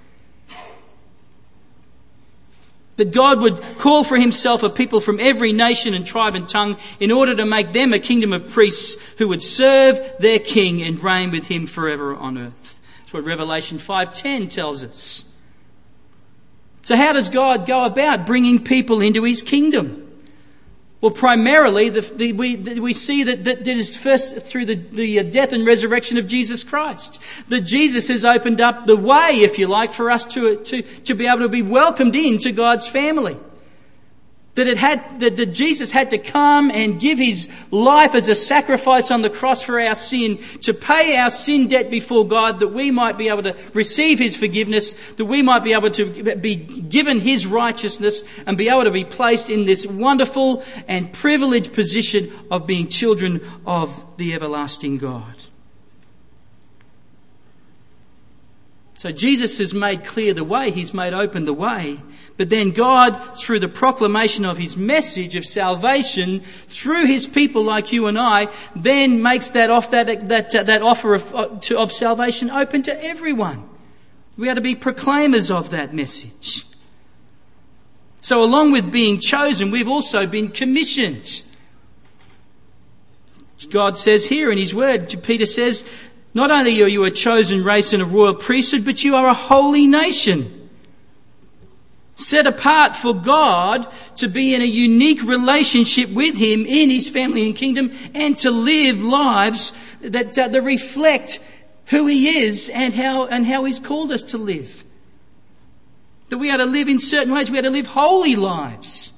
That 2.96 3.12
God 3.12 3.42
would 3.42 3.60
call 3.76 4.02
for 4.02 4.16
himself 4.16 4.62
a 4.62 4.70
people 4.70 5.02
from 5.02 5.20
every 5.20 5.52
nation 5.52 5.92
and 5.92 6.06
tribe 6.06 6.34
and 6.34 6.48
tongue 6.48 6.78
in 6.98 7.10
order 7.12 7.34
to 7.34 7.44
make 7.44 7.74
them 7.74 7.92
a 7.92 7.98
kingdom 7.98 8.32
of 8.32 8.48
priests 8.48 8.96
who 9.18 9.28
would 9.28 9.42
serve 9.42 10.00
their 10.20 10.38
king 10.38 10.82
and 10.82 11.04
reign 11.04 11.30
with 11.30 11.48
him 11.48 11.66
forever 11.66 12.16
on 12.16 12.38
earth. 12.38 12.76
That's 13.08 13.14
what 13.14 13.24
Revelation 13.24 13.78
5:10 13.78 14.48
tells 14.48 14.84
us. 14.84 15.24
So 16.82 16.94
how 16.94 17.14
does 17.14 17.30
God 17.30 17.64
go 17.64 17.86
about 17.86 18.26
bringing 18.26 18.62
people 18.62 19.00
into 19.00 19.24
His 19.24 19.40
kingdom? 19.40 20.06
Well, 21.00 21.12
primarily, 21.12 21.88
the, 21.88 22.02
the, 22.02 22.32
we, 22.34 22.56
the, 22.56 22.80
we 22.80 22.92
see 22.92 23.22
that, 23.22 23.44
that 23.44 23.60
it 23.60 23.68
is 23.78 23.96
first 23.96 24.42
through 24.42 24.66
the, 24.66 24.74
the 24.74 25.20
uh, 25.20 25.22
death 25.22 25.54
and 25.54 25.66
resurrection 25.66 26.18
of 26.18 26.28
Jesus 26.28 26.64
Christ. 26.64 27.18
That 27.48 27.62
Jesus 27.62 28.08
has 28.08 28.26
opened 28.26 28.60
up 28.60 28.84
the 28.84 28.96
way, 28.96 29.40
if 29.40 29.58
you 29.58 29.68
like, 29.68 29.90
for 29.90 30.10
us 30.10 30.26
to, 30.34 30.56
to, 30.64 30.82
to 30.82 31.14
be 31.14 31.26
able 31.26 31.40
to 31.40 31.48
be 31.48 31.62
welcomed 31.62 32.14
into 32.14 32.52
God's 32.52 32.86
family 32.86 33.38
that 34.58 34.66
it 34.66 34.76
had 34.76 35.20
that, 35.20 35.36
that 35.36 35.46
Jesus 35.46 35.92
had 35.92 36.10
to 36.10 36.18
come 36.18 36.70
and 36.72 36.98
give 36.98 37.16
his 37.16 37.48
life 37.70 38.16
as 38.16 38.28
a 38.28 38.34
sacrifice 38.34 39.12
on 39.12 39.22
the 39.22 39.30
cross 39.30 39.62
for 39.62 39.80
our 39.80 39.94
sin 39.94 40.38
to 40.62 40.74
pay 40.74 41.16
our 41.16 41.30
sin 41.30 41.68
debt 41.68 41.90
before 41.90 42.26
God 42.26 42.58
that 42.58 42.68
we 42.68 42.90
might 42.90 43.16
be 43.16 43.28
able 43.28 43.44
to 43.44 43.56
receive 43.72 44.18
his 44.18 44.36
forgiveness 44.36 44.94
that 45.16 45.26
we 45.26 45.42
might 45.42 45.62
be 45.62 45.74
able 45.74 45.90
to 45.90 46.36
be 46.36 46.56
given 46.56 47.20
his 47.20 47.46
righteousness 47.46 48.24
and 48.46 48.58
be 48.58 48.68
able 48.68 48.82
to 48.82 48.90
be 48.90 49.04
placed 49.04 49.48
in 49.48 49.64
this 49.64 49.86
wonderful 49.86 50.64
and 50.88 51.12
privileged 51.12 51.72
position 51.72 52.32
of 52.50 52.66
being 52.66 52.88
children 52.88 53.40
of 53.64 54.04
the 54.16 54.34
everlasting 54.34 54.98
God 54.98 55.36
So 58.98 59.12
Jesus 59.12 59.58
has 59.58 59.72
made 59.72 60.04
clear 60.04 60.34
the 60.34 60.42
way, 60.42 60.72
He's 60.72 60.92
made 60.92 61.14
open 61.14 61.44
the 61.44 61.54
way. 61.54 62.00
But 62.38 62.50
then 62.50 62.70
God, 62.70 63.36
through 63.36 63.58
the 63.58 63.68
proclamation 63.68 64.44
of 64.44 64.56
His 64.56 64.76
message 64.76 65.34
of 65.34 65.44
salvation, 65.44 66.40
through 66.68 67.06
His 67.06 67.26
people 67.26 67.64
like 67.64 67.92
you 67.92 68.06
and 68.06 68.16
I, 68.16 68.46
then 68.76 69.20
makes 69.20 69.48
that, 69.50 69.70
off, 69.70 69.90
that, 69.90 70.28
that, 70.28 70.54
uh, 70.54 70.62
that 70.62 70.80
offer 70.80 71.14
of, 71.14 71.34
uh, 71.34 71.48
to, 71.62 71.78
of 71.78 71.92
salvation 71.92 72.48
open 72.48 72.82
to 72.84 73.04
everyone. 73.04 73.68
We 74.36 74.48
are 74.48 74.54
to 74.54 74.60
be 74.60 74.76
proclaimers 74.76 75.50
of 75.50 75.70
that 75.70 75.92
message. 75.92 76.64
So 78.20 78.44
along 78.44 78.70
with 78.70 78.92
being 78.92 79.18
chosen, 79.18 79.72
we've 79.72 79.88
also 79.88 80.24
been 80.28 80.50
commissioned. 80.50 81.42
God 83.68 83.98
says 83.98 84.28
here 84.28 84.52
in 84.52 84.58
His 84.58 84.72
Word, 84.72 85.24
Peter 85.24 85.44
says, 85.44 85.84
not 86.34 86.52
only 86.52 86.80
are 86.84 86.88
you 86.88 87.02
a 87.02 87.10
chosen 87.10 87.64
race 87.64 87.92
and 87.92 88.00
a 88.00 88.06
royal 88.06 88.36
priesthood, 88.36 88.84
but 88.84 89.02
you 89.02 89.16
are 89.16 89.26
a 89.26 89.34
holy 89.34 89.88
nation. 89.88 90.54
Set 92.18 92.48
apart 92.48 92.96
for 92.96 93.14
God 93.14 93.86
to 94.16 94.26
be 94.26 94.52
in 94.52 94.60
a 94.60 94.64
unique 94.64 95.22
relationship 95.22 96.10
with 96.10 96.36
Him 96.36 96.66
in 96.66 96.90
His 96.90 97.08
family 97.08 97.46
and 97.46 97.54
kingdom 97.54 97.92
and 98.12 98.36
to 98.38 98.50
live 98.50 99.00
lives 99.00 99.72
that, 100.00 100.36
uh, 100.36 100.48
that 100.48 100.62
reflect 100.62 101.38
who 101.86 102.06
He 102.06 102.40
is 102.40 102.68
and 102.70 102.92
how, 102.92 103.26
and 103.26 103.46
how 103.46 103.62
He's 103.62 103.78
called 103.78 104.10
us 104.10 104.22
to 104.22 104.36
live. 104.36 104.82
That 106.30 106.38
we 106.38 106.50
are 106.50 106.58
to 106.58 106.66
live 106.66 106.88
in 106.88 106.98
certain 106.98 107.32
ways. 107.32 107.52
We 107.52 107.58
are 107.60 107.62
to 107.62 107.70
live 107.70 107.86
holy 107.86 108.34
lives. 108.34 109.12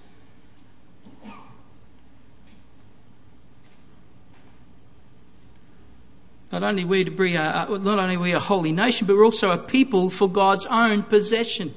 Not 6.52 6.62
only 6.62 6.85
we 6.85 7.04
to 7.04 7.11
be 7.11 7.35
a, 7.35 7.66
not 7.71 7.99
only 7.99 8.19
we 8.19 8.33
a 8.33 8.40
holy 8.40 8.73
nation, 8.73 9.07
but 9.07 9.16
we're 9.16 9.25
also 9.25 9.52
a 9.52 9.59
people 9.59 10.11
for 10.11 10.28
God's 10.28 10.66
own 10.66 11.02
possession. 11.04 11.75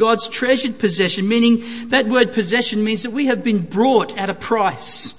God's 0.00 0.30
treasured 0.30 0.78
possession, 0.78 1.28
meaning 1.28 1.88
that 1.90 2.08
word 2.08 2.32
possession 2.32 2.82
means 2.82 3.02
that 3.02 3.10
we 3.10 3.26
have 3.26 3.44
been 3.44 3.60
brought 3.60 4.16
at 4.16 4.30
a 4.30 4.34
price. 4.34 5.12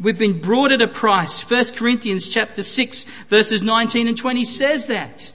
We've 0.00 0.16
been 0.16 0.40
brought 0.40 0.70
at 0.70 0.80
a 0.80 0.86
price. 0.86 1.42
1 1.42 1.64
Corinthians 1.74 2.28
chapter 2.28 2.62
6 2.62 3.04
verses 3.28 3.60
19 3.60 4.06
and 4.06 4.16
20 4.16 4.44
says 4.44 4.86
that. 4.86 5.32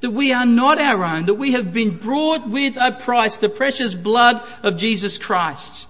That 0.00 0.10
we 0.10 0.32
are 0.32 0.44
not 0.44 0.78
our 0.80 1.04
own, 1.04 1.26
that 1.26 1.34
we 1.34 1.52
have 1.52 1.72
been 1.72 1.96
brought 1.98 2.48
with 2.48 2.76
a 2.76 2.90
price, 2.90 3.36
the 3.36 3.48
precious 3.48 3.94
blood 3.94 4.44
of 4.64 4.76
Jesus 4.76 5.16
Christ. 5.16 5.86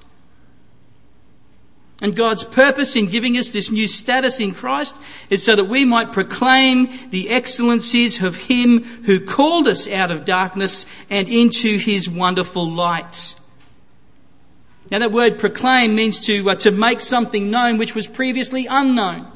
And 2.05 2.15
God's 2.15 2.45
purpose 2.45 2.97
in 2.97 3.07
giving 3.07 3.39
us 3.39 3.49
this 3.49 3.71
new 3.71 3.89
status 3.89 4.39
in 4.39 4.53
Christ 4.53 4.95
is 5.31 5.43
so 5.43 5.57
that 5.57 5.65
we 5.65 5.87
might 5.87 6.13
proclaim 6.13 7.09
the 7.09 7.31
excellencies 7.31 8.23
of 8.23 8.37
Him 8.37 8.85
who 9.05 9.25
called 9.25 9.67
us 9.67 9.89
out 9.89 10.11
of 10.11 10.27
darkness 10.27 10.85
and 11.09 11.31
into 11.31 11.79
His 11.79 12.07
wonderful 12.07 12.71
light. 12.71 13.35
Now 14.91 14.99
that 14.99 15.13
word 15.13 15.39
proclaim 15.39 15.95
means 15.95 16.21
to, 16.27 16.51
uh, 16.51 16.57
to 16.57 16.71
make 16.71 17.01
something 17.01 17.49
known 17.49 17.79
which 17.79 17.95
was 17.95 18.07
previously 18.07 18.67
unknown. 18.67 19.27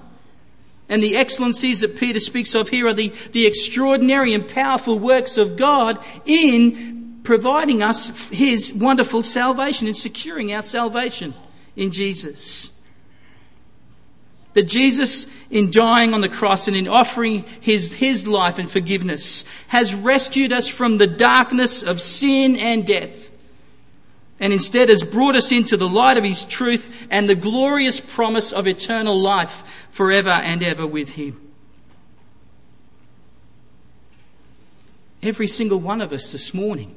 And 0.90 1.02
the 1.02 1.16
excellencies 1.16 1.80
that 1.80 1.96
Peter 1.96 2.20
speaks 2.20 2.54
of 2.54 2.68
here 2.68 2.88
are 2.88 2.92
the, 2.92 3.14
the 3.32 3.46
extraordinary 3.46 4.34
and 4.34 4.46
powerful 4.46 4.98
works 4.98 5.38
of 5.38 5.56
God 5.56 6.04
in 6.26 7.20
providing 7.24 7.82
us 7.82 8.10
His 8.28 8.74
wonderful 8.74 9.22
salvation 9.22 9.86
and 9.86 9.96
securing 9.96 10.52
our 10.52 10.60
salvation 10.60 11.32
in 11.78 11.92
Jesus. 11.92 12.72
That 14.54 14.64
Jesus, 14.64 15.26
in 15.50 15.70
dying 15.70 16.12
on 16.12 16.20
the 16.20 16.28
cross 16.28 16.66
and 16.66 16.76
in 16.76 16.88
offering 16.88 17.44
his, 17.60 17.94
his 17.94 18.26
life 18.26 18.58
and 18.58 18.68
forgiveness, 18.68 19.44
has 19.68 19.94
rescued 19.94 20.52
us 20.52 20.66
from 20.66 20.98
the 20.98 21.06
darkness 21.06 21.82
of 21.82 22.00
sin 22.00 22.56
and 22.56 22.84
death. 22.84 23.30
And 24.40 24.52
instead 24.52 24.88
has 24.88 25.02
brought 25.02 25.36
us 25.36 25.52
into 25.52 25.76
the 25.76 25.88
light 25.88 26.16
of 26.16 26.24
his 26.24 26.44
truth 26.44 27.06
and 27.10 27.28
the 27.28 27.34
glorious 27.34 28.00
promise 28.00 28.52
of 28.52 28.66
eternal 28.66 29.18
life 29.18 29.62
forever 29.90 30.30
and 30.30 30.62
ever 30.62 30.86
with 30.86 31.10
him. 31.10 31.40
Every 35.22 35.48
single 35.48 35.78
one 35.78 36.00
of 36.00 36.12
us 36.12 36.30
this 36.30 36.52
morning 36.54 36.96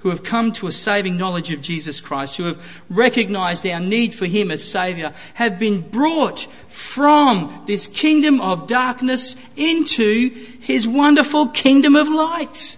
who 0.00 0.10
have 0.10 0.22
come 0.22 0.52
to 0.52 0.66
a 0.66 0.72
saving 0.72 1.16
knowledge 1.16 1.52
of 1.52 1.60
Jesus 1.60 2.00
Christ, 2.00 2.36
who 2.36 2.44
have 2.44 2.62
recognized 2.88 3.66
our 3.66 3.80
need 3.80 4.14
for 4.14 4.26
Him 4.26 4.50
as 4.50 4.64
Saviour, 4.64 5.12
have 5.34 5.58
been 5.58 5.80
brought 5.80 6.46
from 6.68 7.62
this 7.66 7.86
kingdom 7.86 8.40
of 8.40 8.66
darkness 8.66 9.36
into 9.56 10.30
His 10.60 10.88
wonderful 10.88 11.48
kingdom 11.48 11.96
of 11.96 12.08
light. 12.08 12.76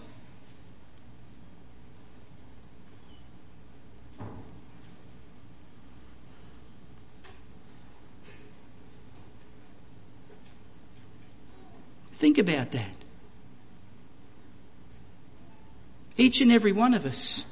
Think 12.15 12.39
about 12.39 12.71
that. 12.71 13.02
Each 16.23 16.41
and 16.41 16.53
every 16.53 16.71
one 16.71 16.95
of 16.95 17.05
us 17.05 17.47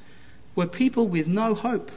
were 0.55 0.69
people 0.69 1.09
with 1.09 1.27
no 1.27 1.57
hope. 1.57 1.91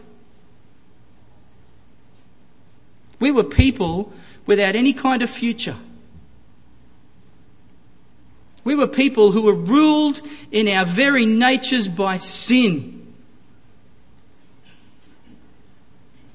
We 3.19 3.29
were 3.29 3.43
people 3.43 4.11
without 4.47 4.75
any 4.75 4.91
kind 4.91 5.21
of 5.21 5.29
future. 5.29 5.75
We 8.63 8.73
were 8.73 8.87
people 8.87 9.33
who 9.33 9.43
were 9.43 9.53
ruled 9.53 10.19
in 10.51 10.67
our 10.67 10.83
very 10.83 11.27
natures 11.27 11.87
by 11.87 12.17
sin. 12.17 13.13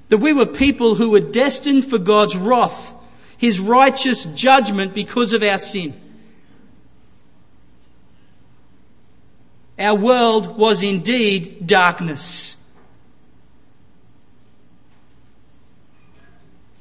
That 0.08 0.18
we 0.18 0.32
were 0.32 0.46
people 0.46 0.94
who 0.94 1.10
were 1.10 1.18
destined 1.18 1.84
for 1.84 1.98
God's 1.98 2.36
wrath, 2.36 2.94
His 3.36 3.58
righteous 3.58 4.24
judgment 4.24 4.94
because 4.94 5.32
of 5.32 5.42
our 5.42 5.58
sin. 5.58 6.00
Our 9.78 9.94
world 9.94 10.58
was 10.58 10.82
indeed 10.82 11.66
darkness. 11.66 12.56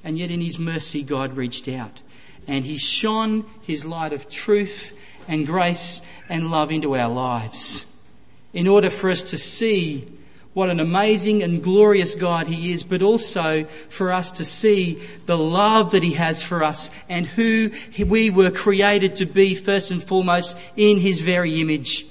And 0.04 0.18
yet, 0.18 0.32
in 0.32 0.42
His 0.42 0.58
mercy, 0.58 1.04
God 1.04 1.36
reached 1.36 1.68
out 1.68 2.02
and 2.48 2.64
He 2.64 2.78
shone 2.78 3.46
His 3.62 3.86
light 3.86 4.14
of 4.14 4.30
truth 4.30 4.98
and 5.28 5.46
grace 5.46 6.02
and 6.30 6.50
love 6.50 6.72
into 6.72 6.96
our 6.96 7.10
lives 7.10 7.86
in 8.54 8.68
order 8.68 8.90
for 8.90 9.10
us 9.10 9.32
to 9.32 9.38
see 9.38 10.06
what 10.54 10.70
an 10.70 10.80
amazing 10.80 11.44
and 11.44 11.62
glorious 11.62 12.16
God 12.16 12.48
He 12.48 12.72
is, 12.72 12.84
but 12.84 13.04
also 13.04 13.66
for 13.90 14.12
us 14.12 14.32
to 14.32 14.46
see 14.46 14.96
the 15.28 15.38
love 15.38 15.92
that 15.92 16.02
He 16.02 16.14
has 16.14 16.42
for 16.42 16.64
us 16.64 16.90
and 17.10 17.28
who 17.28 17.72
we 18.04 18.32
were 18.32 18.50
created 18.50 19.18
to 19.18 19.26
be 19.26 19.54
first 19.54 19.92
and 19.92 20.02
foremost 20.02 20.58
in 20.76 21.00
His 21.00 21.20
very 21.20 21.62
image. 21.62 22.08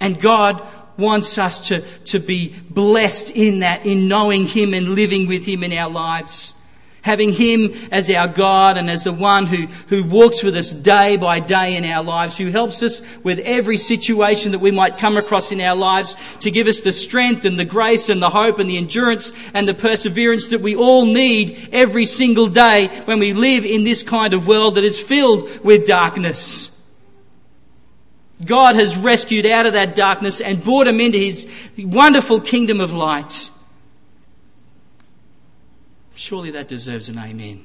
And 0.00 0.18
God 0.18 0.66
wants 0.96 1.38
us 1.38 1.68
to, 1.68 1.82
to 2.06 2.18
be 2.18 2.54
blessed 2.70 3.30
in 3.34 3.60
that, 3.60 3.86
in 3.86 4.08
knowing 4.08 4.46
Him 4.46 4.74
and 4.74 4.90
living 4.90 5.26
with 5.26 5.44
Him 5.44 5.62
in 5.62 5.72
our 5.72 5.90
lives. 5.90 6.54
Having 7.02 7.32
Him 7.32 7.72
as 7.90 8.10
our 8.10 8.28
God 8.28 8.76
and 8.76 8.90
as 8.90 9.04
the 9.04 9.12
one 9.12 9.46
who, 9.46 9.66
who 9.88 10.04
walks 10.04 10.42
with 10.42 10.54
us 10.54 10.70
day 10.70 11.16
by 11.16 11.40
day 11.40 11.76
in 11.76 11.84
our 11.86 12.04
lives, 12.04 12.36
who 12.36 12.50
helps 12.50 12.82
us 12.82 13.00
with 13.24 13.38
every 13.38 13.78
situation 13.78 14.52
that 14.52 14.58
we 14.58 14.70
might 14.70 14.98
come 14.98 15.16
across 15.16 15.50
in 15.50 15.62
our 15.62 15.74
lives 15.74 16.14
to 16.40 16.50
give 16.50 16.66
us 16.66 16.80
the 16.80 16.92
strength 16.92 17.46
and 17.46 17.58
the 17.58 17.64
grace 17.64 18.10
and 18.10 18.22
the 18.22 18.28
hope 18.28 18.58
and 18.58 18.68
the 18.68 18.76
endurance 18.76 19.32
and 19.54 19.66
the 19.66 19.72
perseverance 19.72 20.48
that 20.48 20.60
we 20.60 20.76
all 20.76 21.06
need 21.06 21.70
every 21.72 22.04
single 22.04 22.48
day 22.48 22.88
when 23.06 23.18
we 23.18 23.32
live 23.32 23.64
in 23.64 23.84
this 23.84 24.02
kind 24.02 24.34
of 24.34 24.46
world 24.46 24.74
that 24.74 24.84
is 24.84 25.00
filled 25.00 25.48
with 25.64 25.86
darkness. 25.86 26.79
God 28.44 28.74
has 28.74 28.96
rescued 28.96 29.46
out 29.46 29.66
of 29.66 29.74
that 29.74 29.94
darkness 29.94 30.40
and 30.40 30.62
brought 30.62 30.86
him 30.86 31.00
into 31.00 31.18
his 31.18 31.50
wonderful 31.76 32.40
kingdom 32.40 32.80
of 32.80 32.92
light. 32.92 33.50
Surely 36.14 36.50
that 36.50 36.68
deserves 36.68 37.08
an 37.08 37.18
amen. 37.18 37.64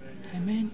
Amen. 0.00 0.18
amen. 0.34 0.70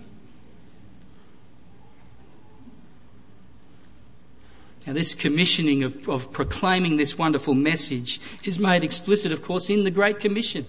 Now, 4.86 4.92
this 4.92 5.14
commissioning 5.14 5.82
of, 5.82 6.08
of 6.08 6.30
proclaiming 6.30 6.98
this 6.98 7.16
wonderful 7.16 7.54
message 7.54 8.20
is 8.44 8.58
made 8.58 8.84
explicit, 8.84 9.32
of 9.32 9.42
course, 9.42 9.70
in 9.70 9.84
the 9.84 9.90
Great 9.90 10.20
Commission. 10.20 10.66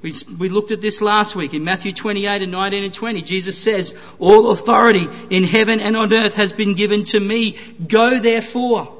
We, 0.00 0.14
we 0.38 0.48
looked 0.48 0.70
at 0.70 0.80
this 0.80 1.00
last 1.00 1.34
week 1.34 1.54
in 1.54 1.64
Matthew 1.64 1.92
28 1.92 2.42
and 2.42 2.52
19 2.52 2.84
and 2.84 2.94
20. 2.94 3.22
Jesus 3.22 3.58
says, 3.58 3.94
all 4.20 4.50
authority 4.50 5.08
in 5.28 5.42
heaven 5.42 5.80
and 5.80 5.96
on 5.96 6.12
earth 6.12 6.34
has 6.34 6.52
been 6.52 6.74
given 6.74 7.02
to 7.04 7.18
me. 7.18 7.56
Go 7.86 8.18
therefore. 8.20 8.94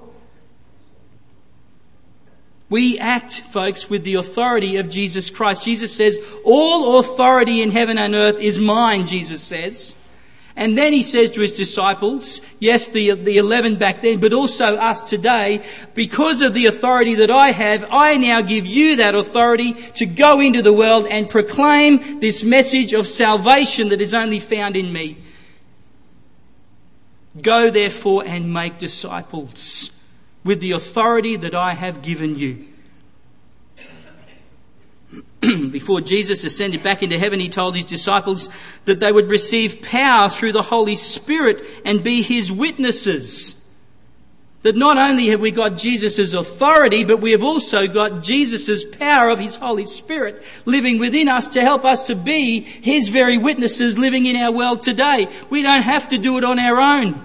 We 2.69 2.99
act, 2.99 3.41
folks, 3.41 3.89
with 3.89 4.05
the 4.05 4.15
authority 4.15 4.77
of 4.77 4.91
Jesus 4.91 5.31
Christ. 5.31 5.63
Jesus 5.63 5.95
says, 5.95 6.19
all 6.45 6.99
authority 6.99 7.63
in 7.63 7.71
heaven 7.71 7.97
and 7.97 8.15
earth 8.15 8.41
is 8.41 8.59
mine, 8.59 9.07
Jesus 9.07 9.43
says. 9.43 9.95
And 10.59 10.77
then 10.77 10.93
he 10.93 11.03
says 11.03 11.31
to 11.31 11.41
his 11.41 11.57
disciples, 11.57 12.41
yes, 12.59 12.89
the, 12.89 13.13
the 13.13 13.39
11 13.39 13.77
back 13.77 14.03
then, 14.03 14.19
but 14.19 14.33
also 14.33 14.77
us 14.77 15.05
today, 15.05 15.65
because 15.95 16.43
of 16.43 16.53
the 16.53 16.67
authority 16.67 17.15
that 17.15 17.31
I 17.31 17.53
have, 17.53 17.87
I 17.93 18.17
now 18.17 18.41
give 18.41 18.67
you 18.67 18.97
that 18.97 19.15
authority 19.15 19.75
to 19.75 20.05
go 20.05 20.41
into 20.41 20.61
the 20.61 20.73
world 20.73 21.07
and 21.09 21.31
proclaim 21.31 22.19
this 22.19 22.43
message 22.43 22.93
of 22.93 23.07
salvation 23.07 23.91
that 23.91 24.01
is 24.01 24.13
only 24.13 24.41
found 24.41 24.75
in 24.75 24.93
me. 24.93 25.19
Go 27.41 27.71
therefore 27.71 28.25
and 28.27 28.53
make 28.53 28.79
disciples 28.79 29.93
with 30.43 30.59
the 30.59 30.73
authority 30.73 31.37
that 31.37 31.55
I 31.55 31.75
have 31.75 32.03
given 32.03 32.37
you. 32.37 32.67
before 35.71 36.01
Jesus 36.01 36.43
ascended 36.45 36.83
back 36.83 37.03
into 37.03 37.19
heaven, 37.19 37.39
he 37.39 37.49
told 37.49 37.77
his 37.77 37.85
disciples 37.85 38.49
that 38.87 39.01
they 39.01 39.13
would 39.13 39.31
receive 39.31 39.83
power 39.83 40.29
through 40.29 40.53
the 40.53 40.63
Holy 40.63 40.97
Spirit 40.97 41.65
and 41.85 42.03
be 42.03 42.23
his 42.23 42.51
witnesses. 42.51 43.55
That 44.63 44.77
not 44.77 44.99
only 44.99 45.29
have 45.29 45.41
we 45.41 45.53
got 45.53 45.77
Jesus' 45.77 46.33
authority, 46.33 47.05
but 47.05 47.21
we 47.21 47.31
have 47.31 47.45
also 47.45 47.87
got 47.87 48.23
Jesus' 48.23 48.85
power 48.85 49.29
of 49.29 49.39
his 49.39 49.55
Holy 49.55 49.85
Spirit 49.85 50.43
living 50.65 50.99
within 50.99 51.29
us 51.29 51.47
to 51.49 51.63
help 51.63 51.85
us 51.85 52.09
to 52.09 52.17
be 52.17 52.61
his 52.61 53.09
very 53.09 53.39
witnesses 53.39 53.97
living 53.97 54.27
in 54.27 54.35
our 54.35 54.51
world 54.51 54.83
today. 54.83 55.29
We 55.49 55.63
don't 55.63 55.83
have 55.83 56.09
to 56.09 56.19
do 56.19 56.39
it 56.39 56.45
on 56.45 56.59
our 56.59 56.81
own. 56.81 57.25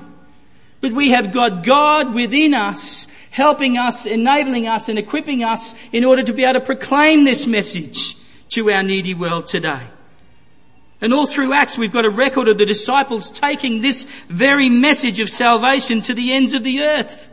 But 0.79 0.91
we 0.91 1.09
have 1.09 1.31
got 1.31 1.63
God 1.63 2.13
within 2.13 2.53
us 2.53 3.07
helping 3.33 3.79
us, 3.79 4.05
enabling 4.05 4.67
us 4.67 4.87
and 4.87 4.99
equipping 4.99 5.43
us 5.43 5.73
in 5.91 6.05
order 6.05 6.21
to 6.21 6.31
be 6.33 6.43
able 6.43 6.59
to 6.59 6.65
proclaim 6.65 7.23
this 7.23 7.47
message 7.47 8.15
to 8.49 8.69
our 8.71 8.83
needy 8.83 9.15
world 9.15 9.47
today. 9.47 9.81
And 11.01 11.11
all 11.15 11.25
through 11.25 11.51
Acts, 11.51 11.75
we've 11.75 11.91
got 11.91 12.05
a 12.05 12.11
record 12.11 12.47
of 12.47 12.59
the 12.59 12.65
disciples 12.65 13.31
taking 13.31 13.81
this 13.81 14.05
very 14.29 14.69
message 14.69 15.19
of 15.19 15.31
salvation 15.31 16.01
to 16.03 16.13
the 16.13 16.31
ends 16.31 16.53
of 16.53 16.63
the 16.63 16.83
earth. 16.83 17.32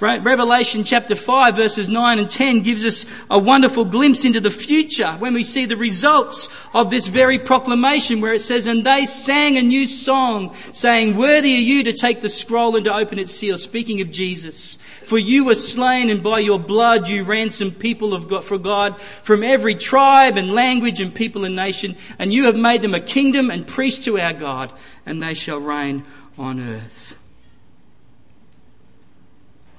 Revelation 0.00 0.82
chapter 0.82 1.14
5 1.14 1.54
verses 1.54 1.88
9 1.88 2.18
and 2.18 2.28
10 2.28 2.62
gives 2.62 2.84
us 2.84 3.06
a 3.30 3.38
wonderful 3.38 3.84
glimpse 3.84 4.24
into 4.24 4.40
the 4.40 4.50
future 4.50 5.12
when 5.20 5.34
we 5.34 5.44
see 5.44 5.66
the 5.66 5.76
results 5.76 6.48
of 6.74 6.90
this 6.90 7.06
very 7.06 7.38
proclamation 7.38 8.20
where 8.20 8.34
it 8.34 8.40
says, 8.40 8.66
And 8.66 8.84
they 8.84 9.06
sang 9.06 9.56
a 9.56 9.62
new 9.62 9.86
song 9.86 10.54
saying, 10.72 11.16
Worthy 11.16 11.54
are 11.54 11.60
you 11.60 11.84
to 11.84 11.92
take 11.92 12.22
the 12.22 12.28
scroll 12.28 12.74
and 12.74 12.84
to 12.86 12.94
open 12.94 13.20
its 13.20 13.32
seal, 13.32 13.56
speaking 13.56 14.00
of 14.00 14.10
Jesus. 14.10 14.78
For 15.04 15.16
you 15.18 15.44
were 15.44 15.54
slain 15.54 16.10
and 16.10 16.24
by 16.24 16.40
your 16.40 16.58
blood 16.58 17.06
you 17.06 17.22
ransomed 17.22 17.78
people 17.78 18.14
of 18.14 18.26
God, 18.26 18.42
for 18.42 18.58
God 18.58 19.00
from 19.22 19.44
every 19.44 19.76
tribe 19.76 20.36
and 20.36 20.52
language 20.54 21.00
and 21.00 21.14
people 21.14 21.44
and 21.44 21.54
nation, 21.54 21.96
and 22.18 22.32
you 22.32 22.46
have 22.46 22.56
made 22.56 22.82
them 22.82 22.94
a 22.94 23.00
kingdom 23.00 23.48
and 23.48 23.64
priests 23.64 24.04
to 24.06 24.18
our 24.18 24.32
God, 24.32 24.72
and 25.06 25.22
they 25.22 25.34
shall 25.34 25.58
reign 25.58 26.04
on 26.36 26.58
earth. 26.58 27.03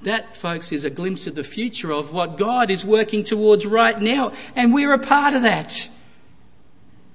That, 0.06 0.36
folks, 0.36 0.70
is 0.70 0.84
a 0.84 0.90
glimpse 0.90 1.26
of 1.26 1.34
the 1.34 1.42
future 1.42 1.92
of 1.92 2.12
what 2.12 2.38
God 2.38 2.70
is 2.70 2.84
working 2.84 3.24
towards 3.24 3.66
right 3.66 3.98
now, 3.98 4.34
and 4.54 4.72
we're 4.72 4.92
a 4.92 5.00
part 5.00 5.34
of 5.34 5.42
that. 5.42 5.88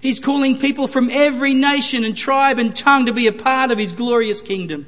He's 0.02 0.20
calling 0.20 0.60
people 0.60 0.88
from 0.88 1.10
every 1.10 1.54
nation 1.54 2.04
and 2.04 2.18
tribe 2.18 2.60
and 2.60 2.76
tongue 2.76 3.06
to 3.06 3.14
be 3.14 3.28
a 3.28 3.32
part 3.32 3.72
of 3.72 3.78
His 3.78 3.94
glorious 3.94 4.42
kingdom. 4.42 4.88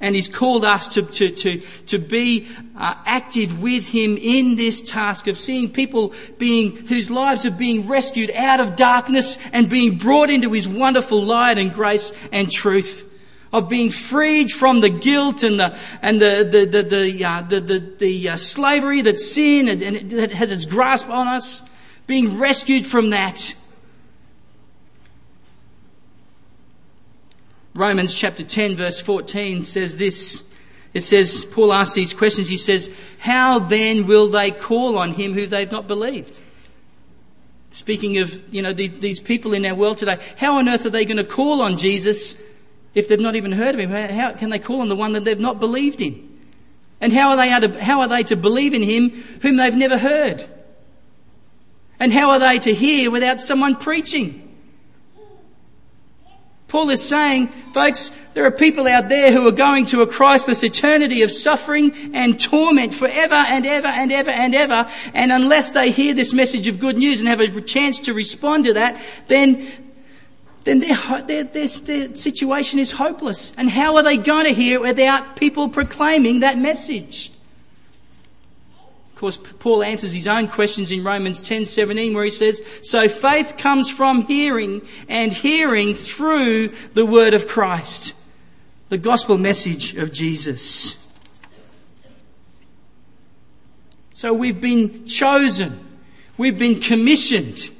And 0.00 0.14
He's 0.14 0.28
called 0.28 0.64
us 0.64 0.94
to, 0.94 1.02
to, 1.02 1.30
to, 1.30 1.62
to 1.88 1.98
be 1.98 2.48
uh, 2.74 2.94
active 3.04 3.60
with 3.60 3.86
Him 3.86 4.16
in 4.16 4.54
this 4.54 4.80
task 4.80 5.26
of 5.26 5.36
seeing 5.36 5.70
people 5.70 6.14
being, 6.38 6.74
whose 6.74 7.10
lives 7.10 7.44
are 7.44 7.50
being 7.50 7.86
rescued 7.86 8.30
out 8.30 8.60
of 8.60 8.76
darkness 8.76 9.36
and 9.52 9.68
being 9.68 9.98
brought 9.98 10.30
into 10.30 10.52
His 10.52 10.66
wonderful 10.66 11.20
light 11.20 11.58
and 11.58 11.70
grace 11.70 12.14
and 12.32 12.50
truth 12.50 13.09
of 13.52 13.68
being 13.68 13.90
freed 13.90 14.50
from 14.50 14.80
the 14.80 14.88
guilt 14.88 15.42
and 15.42 15.58
the 15.58 15.76
and 16.02 16.20
the 16.20 16.48
the 16.50 16.64
the 16.66 16.82
the, 16.82 17.24
uh, 17.24 17.42
the, 17.42 17.60
the, 17.60 17.78
the 17.98 18.28
uh, 18.30 18.36
slavery 18.36 19.02
that 19.02 19.18
sin 19.18 19.68
and, 19.68 19.82
and 19.82 20.10
that 20.10 20.32
has 20.32 20.52
its 20.52 20.66
grasp 20.66 21.08
on 21.08 21.26
us, 21.26 21.68
being 22.06 22.38
rescued 22.38 22.86
from 22.86 23.10
that. 23.10 23.54
Romans 27.74 28.14
chapter 28.14 28.42
10 28.42 28.76
verse 28.76 29.00
14 29.00 29.64
says 29.64 29.96
this. 29.96 30.44
It 30.92 31.02
says, 31.02 31.44
Paul 31.44 31.72
asks 31.72 31.94
these 31.94 32.12
questions. 32.12 32.48
He 32.48 32.56
says, 32.56 32.90
how 33.20 33.60
then 33.60 34.08
will 34.08 34.26
they 34.26 34.50
call 34.50 34.98
on 34.98 35.12
him 35.12 35.34
who 35.34 35.46
they've 35.46 35.70
not 35.70 35.86
believed? 35.86 36.40
Speaking 37.70 38.18
of, 38.18 38.52
you 38.52 38.60
know, 38.60 38.72
these, 38.72 38.98
these 38.98 39.20
people 39.20 39.54
in 39.54 39.64
our 39.64 39.74
world 39.76 39.98
today, 39.98 40.18
how 40.36 40.58
on 40.58 40.68
earth 40.68 40.84
are 40.86 40.90
they 40.90 41.04
going 41.04 41.16
to 41.18 41.24
call 41.24 41.62
on 41.62 41.76
Jesus 41.76 42.34
if 42.94 43.08
they've 43.08 43.20
not 43.20 43.36
even 43.36 43.52
heard 43.52 43.74
of 43.74 43.80
him, 43.80 43.90
how 43.90 44.32
can 44.32 44.50
they 44.50 44.58
call 44.58 44.80
on 44.80 44.88
the 44.88 44.96
one 44.96 45.12
that 45.12 45.24
they've 45.24 45.38
not 45.38 45.60
believed 45.60 46.00
in? 46.00 46.28
And 47.00 47.12
how 47.12 47.30
are 47.30 47.36
they 47.36 47.68
to, 47.68 47.82
how 47.82 48.00
are 48.00 48.08
they 48.08 48.22
to 48.24 48.36
believe 48.36 48.74
in 48.74 48.82
him 48.82 49.10
whom 49.42 49.56
they've 49.56 49.74
never 49.74 49.96
heard? 49.96 50.44
And 51.98 52.12
how 52.12 52.30
are 52.30 52.38
they 52.38 52.58
to 52.60 52.74
hear 52.74 53.10
without 53.10 53.40
someone 53.40 53.76
preaching? 53.76 54.46
Paul 56.70 56.90
is 56.90 57.06
saying, 57.06 57.48
folks, 57.74 58.12
there 58.32 58.44
are 58.44 58.50
people 58.52 58.86
out 58.86 59.08
there 59.08 59.32
who 59.32 59.46
are 59.48 59.52
going 59.52 59.86
to 59.86 60.02
a 60.02 60.06
Christless 60.06 60.62
eternity 60.62 61.22
of 61.22 61.32
suffering 61.32 62.14
and 62.14 62.38
torment 62.38 62.94
forever 62.94 63.34
and 63.34 63.66
ever 63.66 63.88
and 63.88 64.12
ever 64.12 64.30
and 64.30 64.54
ever. 64.54 64.88
And 65.12 65.32
unless 65.32 65.72
they 65.72 65.90
hear 65.90 66.14
this 66.14 66.32
message 66.32 66.68
of 66.68 66.78
good 66.78 66.96
news 66.96 67.18
and 67.18 67.28
have 67.28 67.40
a 67.40 67.60
chance 67.60 67.98
to 68.00 68.14
respond 68.14 68.66
to 68.66 68.74
that, 68.74 69.02
then 69.26 69.66
then 70.70 70.78
their, 70.78 71.22
their, 71.22 71.44
their, 71.44 71.66
their 71.66 72.14
situation 72.14 72.78
is 72.78 72.92
hopeless. 72.92 73.52
And 73.56 73.68
how 73.68 73.96
are 73.96 74.04
they 74.04 74.16
going 74.16 74.44
to 74.44 74.52
hear 74.52 74.76
it 74.76 74.82
without 74.82 75.34
people 75.34 75.68
proclaiming 75.68 76.40
that 76.40 76.58
message? 76.58 77.32
Of 79.12 79.18
course, 79.18 79.36
Paul 79.58 79.82
answers 79.82 80.12
his 80.12 80.28
own 80.28 80.46
questions 80.46 80.92
in 80.92 81.02
Romans 81.02 81.40
10:17 81.40 82.14
where 82.14 82.24
he 82.24 82.30
says, 82.30 82.62
"So 82.82 83.08
faith 83.08 83.56
comes 83.58 83.90
from 83.90 84.22
hearing 84.26 84.82
and 85.08 85.32
hearing 85.32 85.92
through 85.92 86.68
the 86.94 87.04
word 87.04 87.34
of 87.34 87.48
Christ, 87.48 88.14
the 88.90 88.96
gospel 88.96 89.38
message 89.38 89.96
of 89.96 90.12
Jesus." 90.12 90.96
So 94.12 94.32
we've 94.32 94.60
been 94.60 95.06
chosen. 95.06 95.80
We've 96.38 96.58
been 96.58 96.80
commissioned 96.80 97.70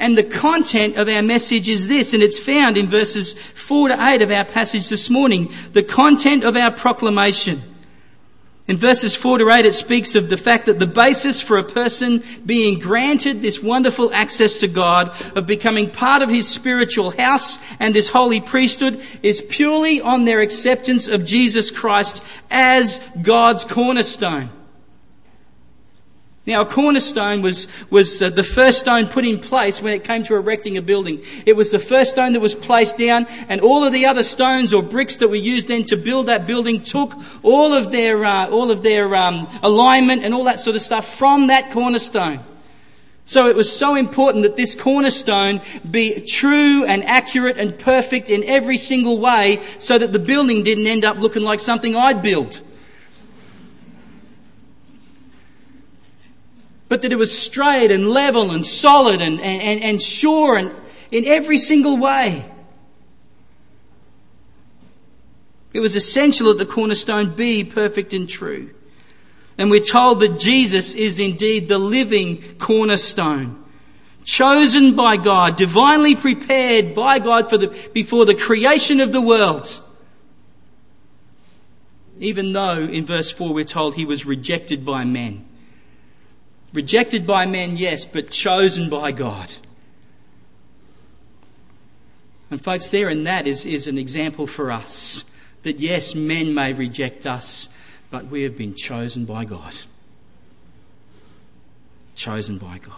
and 0.00 0.16
the 0.16 0.24
content 0.24 0.96
of 0.96 1.08
our 1.08 1.22
message 1.22 1.68
is 1.68 1.86
this, 1.86 2.14
and 2.14 2.22
it's 2.22 2.38
found 2.38 2.78
in 2.78 2.88
verses 2.88 3.34
4 3.34 3.88
to 3.88 4.02
8 4.02 4.22
of 4.22 4.30
our 4.30 4.46
passage 4.46 4.88
this 4.88 5.10
morning. 5.10 5.52
The 5.72 5.82
content 5.82 6.42
of 6.42 6.56
our 6.56 6.70
proclamation. 6.70 7.62
In 8.66 8.78
verses 8.78 9.14
4 9.14 9.38
to 9.38 9.50
8, 9.50 9.66
it 9.66 9.74
speaks 9.74 10.14
of 10.14 10.30
the 10.30 10.38
fact 10.38 10.66
that 10.66 10.78
the 10.78 10.86
basis 10.86 11.42
for 11.42 11.58
a 11.58 11.64
person 11.64 12.22
being 12.46 12.78
granted 12.78 13.42
this 13.42 13.62
wonderful 13.62 14.10
access 14.14 14.60
to 14.60 14.68
God, 14.68 15.14
of 15.36 15.44
becoming 15.44 15.90
part 15.90 16.22
of 16.22 16.30
His 16.30 16.48
spiritual 16.48 17.10
house 17.10 17.58
and 17.78 17.94
this 17.94 18.08
holy 18.08 18.40
priesthood, 18.40 19.02
is 19.22 19.42
purely 19.42 20.00
on 20.00 20.24
their 20.24 20.40
acceptance 20.40 21.08
of 21.08 21.26
Jesus 21.26 21.70
Christ 21.70 22.22
as 22.50 23.00
God's 23.20 23.66
cornerstone. 23.66 24.50
Now, 26.50 26.62
a 26.62 26.66
cornerstone 26.66 27.42
was, 27.42 27.68
was 27.90 28.20
uh, 28.20 28.28
the 28.28 28.42
first 28.42 28.80
stone 28.80 29.06
put 29.06 29.24
in 29.24 29.38
place 29.38 29.80
when 29.80 29.94
it 29.94 30.02
came 30.02 30.24
to 30.24 30.34
erecting 30.34 30.76
a 30.76 30.82
building. 30.82 31.22
It 31.46 31.54
was 31.54 31.70
the 31.70 31.78
first 31.78 32.10
stone 32.10 32.32
that 32.32 32.40
was 32.40 32.56
placed 32.56 32.98
down, 32.98 33.28
and 33.48 33.60
all 33.60 33.84
of 33.84 33.92
the 33.92 34.06
other 34.06 34.24
stones 34.24 34.74
or 34.74 34.82
bricks 34.82 35.14
that 35.18 35.28
were 35.28 35.36
used 35.36 35.68
then 35.68 35.84
to 35.84 35.96
build 35.96 36.26
that 36.26 36.48
building 36.48 36.82
took 36.82 37.14
all 37.44 37.72
of 37.72 37.92
their, 37.92 38.24
uh, 38.24 38.48
all 38.48 38.72
of 38.72 38.82
their 38.82 39.14
um, 39.14 39.46
alignment 39.62 40.24
and 40.24 40.34
all 40.34 40.42
that 40.44 40.58
sort 40.58 40.74
of 40.74 40.82
stuff 40.82 41.14
from 41.14 41.46
that 41.46 41.70
cornerstone. 41.70 42.40
So 43.26 43.46
it 43.46 43.54
was 43.54 43.70
so 43.70 43.94
important 43.94 44.42
that 44.42 44.56
this 44.56 44.74
cornerstone 44.74 45.60
be 45.88 46.20
true 46.22 46.84
and 46.84 47.04
accurate 47.04 47.58
and 47.58 47.78
perfect 47.78 48.28
in 48.28 48.42
every 48.42 48.76
single 48.76 49.20
way 49.20 49.62
so 49.78 49.96
that 49.96 50.12
the 50.12 50.18
building 50.18 50.64
didn't 50.64 50.88
end 50.88 51.04
up 51.04 51.18
looking 51.18 51.42
like 51.42 51.60
something 51.60 51.94
I'd 51.94 52.22
built. 52.22 52.60
But 56.90 57.02
that 57.02 57.12
it 57.12 57.16
was 57.16 57.36
straight 57.36 57.92
and 57.92 58.08
level 58.08 58.50
and 58.50 58.66
solid 58.66 59.22
and, 59.22 59.40
and, 59.40 59.80
and 59.80 60.02
sure 60.02 60.56
and 60.56 60.74
in 61.12 61.24
every 61.24 61.56
single 61.56 61.96
way. 61.96 62.44
It 65.72 65.78
was 65.78 65.94
essential 65.94 66.48
that 66.48 66.58
the 66.58 66.66
cornerstone 66.66 67.36
be 67.36 67.62
perfect 67.62 68.12
and 68.12 68.28
true. 68.28 68.70
And 69.56 69.70
we're 69.70 69.78
told 69.78 70.18
that 70.18 70.40
Jesus 70.40 70.96
is 70.96 71.20
indeed 71.20 71.68
the 71.68 71.78
living 71.78 72.42
cornerstone, 72.58 73.62
chosen 74.24 74.96
by 74.96 75.16
God, 75.16 75.54
divinely 75.54 76.16
prepared 76.16 76.96
by 76.96 77.20
God 77.20 77.48
for 77.48 77.56
the, 77.56 77.68
before 77.92 78.26
the 78.26 78.34
creation 78.34 78.98
of 78.98 79.12
the 79.12 79.20
world. 79.20 79.80
Even 82.18 82.52
though 82.52 82.78
in 82.78 83.06
verse 83.06 83.30
4 83.30 83.54
we're 83.54 83.64
told 83.64 83.94
he 83.94 84.04
was 84.04 84.26
rejected 84.26 84.84
by 84.84 85.04
men. 85.04 85.46
Rejected 86.72 87.26
by 87.26 87.46
men, 87.46 87.76
yes, 87.76 88.04
but 88.04 88.30
chosen 88.30 88.88
by 88.88 89.12
God. 89.12 89.52
And 92.50 92.60
folks, 92.60 92.90
there 92.90 93.08
in 93.08 93.24
that 93.24 93.46
is, 93.46 93.64
is 93.64 93.88
an 93.88 93.98
example 93.98 94.46
for 94.46 94.70
us 94.70 95.24
that 95.62 95.78
yes, 95.78 96.14
men 96.14 96.54
may 96.54 96.72
reject 96.72 97.26
us, 97.26 97.68
but 98.10 98.26
we 98.26 98.42
have 98.42 98.56
been 98.56 98.74
chosen 98.74 99.24
by 99.24 99.44
God. 99.44 99.74
Chosen 102.14 102.58
by 102.58 102.78
God. 102.78 102.96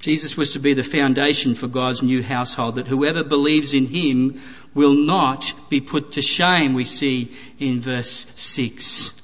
Jesus 0.00 0.36
was 0.36 0.52
to 0.52 0.58
be 0.58 0.74
the 0.74 0.82
foundation 0.82 1.54
for 1.54 1.66
God's 1.66 2.02
new 2.02 2.22
household, 2.22 2.76
that 2.76 2.86
whoever 2.88 3.24
believes 3.24 3.74
in 3.74 3.86
him 3.86 4.40
will 4.74 4.94
not 4.94 5.52
be 5.68 5.80
put 5.80 6.12
to 6.12 6.22
shame, 6.22 6.74
we 6.74 6.84
see 6.84 7.32
in 7.58 7.80
verse 7.80 8.32
6. 8.36 9.17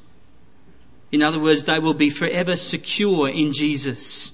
In 1.15 1.23
other 1.23 1.39
words, 1.39 1.63
they 1.63 1.79
will 1.79 1.95
be 1.95 2.11
forever 2.11 2.57
secure 2.57 3.29
in 3.29 3.53
Jesus. 3.53 4.33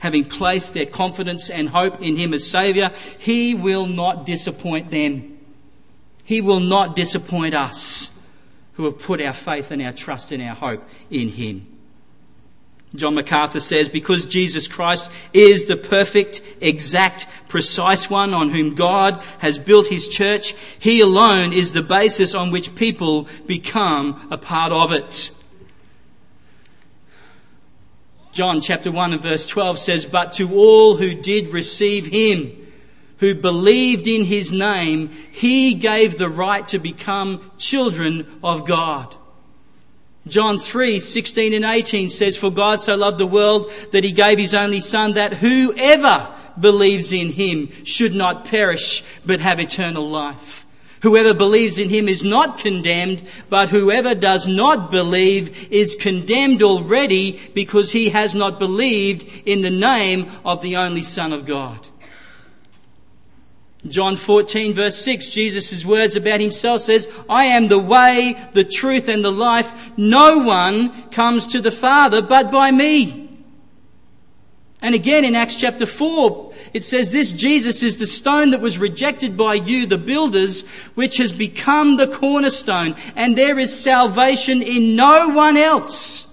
Having 0.00 0.26
placed 0.26 0.74
their 0.74 0.84
confidence 0.84 1.48
and 1.48 1.70
hope 1.70 2.02
in 2.02 2.18
Him 2.18 2.34
as 2.34 2.46
Saviour, 2.46 2.90
He 3.18 3.54
will 3.54 3.86
not 3.86 4.26
disappoint 4.26 4.90
them. 4.90 5.38
He 6.24 6.42
will 6.42 6.60
not 6.60 6.94
disappoint 6.94 7.54
us 7.54 8.14
who 8.74 8.84
have 8.84 8.98
put 8.98 9.22
our 9.22 9.32
faith 9.32 9.70
and 9.70 9.80
our 9.80 9.94
trust 9.94 10.30
and 10.30 10.42
our 10.42 10.54
hope 10.54 10.86
in 11.10 11.30
Him. 11.30 11.66
John 12.94 13.14
MacArthur 13.14 13.60
says, 13.60 13.88
because 13.88 14.26
Jesus 14.26 14.68
Christ 14.68 15.10
is 15.32 15.64
the 15.64 15.78
perfect, 15.78 16.42
exact, 16.60 17.26
precise 17.48 18.10
one 18.10 18.34
on 18.34 18.50
whom 18.50 18.74
God 18.74 19.22
has 19.38 19.58
built 19.58 19.86
his 19.86 20.06
church, 20.08 20.54
he 20.78 21.00
alone 21.00 21.54
is 21.54 21.72
the 21.72 21.82
basis 21.82 22.34
on 22.34 22.50
which 22.50 22.74
people 22.74 23.28
become 23.46 24.28
a 24.30 24.36
part 24.36 24.72
of 24.72 24.92
it. 24.92 25.30
John 28.38 28.60
chapter 28.60 28.92
1 28.92 29.14
and 29.14 29.20
verse 29.20 29.48
12 29.48 29.80
says, 29.80 30.04
But 30.04 30.30
to 30.34 30.54
all 30.54 30.94
who 30.96 31.12
did 31.12 31.52
receive 31.52 32.06
him, 32.06 32.52
who 33.16 33.34
believed 33.34 34.06
in 34.06 34.24
his 34.24 34.52
name, 34.52 35.08
he 35.08 35.74
gave 35.74 36.18
the 36.18 36.28
right 36.28 36.68
to 36.68 36.78
become 36.78 37.50
children 37.58 38.38
of 38.44 38.64
God. 38.64 39.12
John 40.28 40.60
3, 40.60 41.00
16 41.00 41.52
and 41.52 41.64
18 41.64 42.10
says, 42.10 42.36
For 42.36 42.52
God 42.52 42.80
so 42.80 42.94
loved 42.94 43.18
the 43.18 43.26
world 43.26 43.72
that 43.90 44.04
he 44.04 44.12
gave 44.12 44.38
his 44.38 44.54
only 44.54 44.78
son 44.78 45.14
that 45.14 45.34
whoever 45.34 46.32
believes 46.60 47.12
in 47.12 47.32
him 47.32 47.68
should 47.82 48.14
not 48.14 48.44
perish 48.44 49.02
but 49.26 49.40
have 49.40 49.58
eternal 49.58 50.08
life. 50.08 50.64
Whoever 51.02 51.32
believes 51.32 51.78
in 51.78 51.88
him 51.88 52.08
is 52.08 52.24
not 52.24 52.58
condemned, 52.58 53.22
but 53.48 53.68
whoever 53.68 54.14
does 54.14 54.48
not 54.48 54.90
believe 54.90 55.70
is 55.72 55.94
condemned 55.94 56.62
already 56.62 57.40
because 57.54 57.92
he 57.92 58.08
has 58.10 58.34
not 58.34 58.58
believed 58.58 59.26
in 59.46 59.62
the 59.62 59.70
name 59.70 60.30
of 60.44 60.60
the 60.60 60.76
only 60.76 61.02
son 61.02 61.32
of 61.32 61.46
God. 61.46 61.88
John 63.86 64.16
14 64.16 64.74
verse 64.74 64.96
6, 64.96 65.28
Jesus' 65.28 65.84
words 65.84 66.16
about 66.16 66.40
himself 66.40 66.80
says, 66.80 67.08
I 67.28 67.44
am 67.44 67.68
the 67.68 67.78
way, 67.78 68.36
the 68.52 68.64
truth 68.64 69.08
and 69.08 69.24
the 69.24 69.30
life. 69.30 69.72
No 69.96 70.38
one 70.38 71.10
comes 71.10 71.46
to 71.48 71.60
the 71.60 71.70
Father 71.70 72.20
but 72.20 72.50
by 72.50 72.72
me. 72.72 73.38
And 74.82 74.94
again 74.94 75.24
in 75.24 75.36
Acts 75.36 75.54
chapter 75.54 75.86
4, 75.86 76.47
it 76.78 76.84
says 76.84 77.10
this 77.10 77.32
Jesus 77.32 77.82
is 77.82 77.96
the 77.96 78.06
stone 78.06 78.50
that 78.50 78.60
was 78.60 78.78
rejected 78.78 79.36
by 79.36 79.54
you, 79.54 79.84
the 79.84 79.98
builders, 79.98 80.64
which 80.94 81.16
has 81.16 81.32
become 81.32 81.96
the 81.96 82.06
cornerstone. 82.06 82.94
And 83.16 83.36
there 83.36 83.58
is 83.58 83.76
salvation 83.76 84.62
in 84.62 84.94
no 84.94 85.30
one 85.30 85.56
else. 85.56 86.32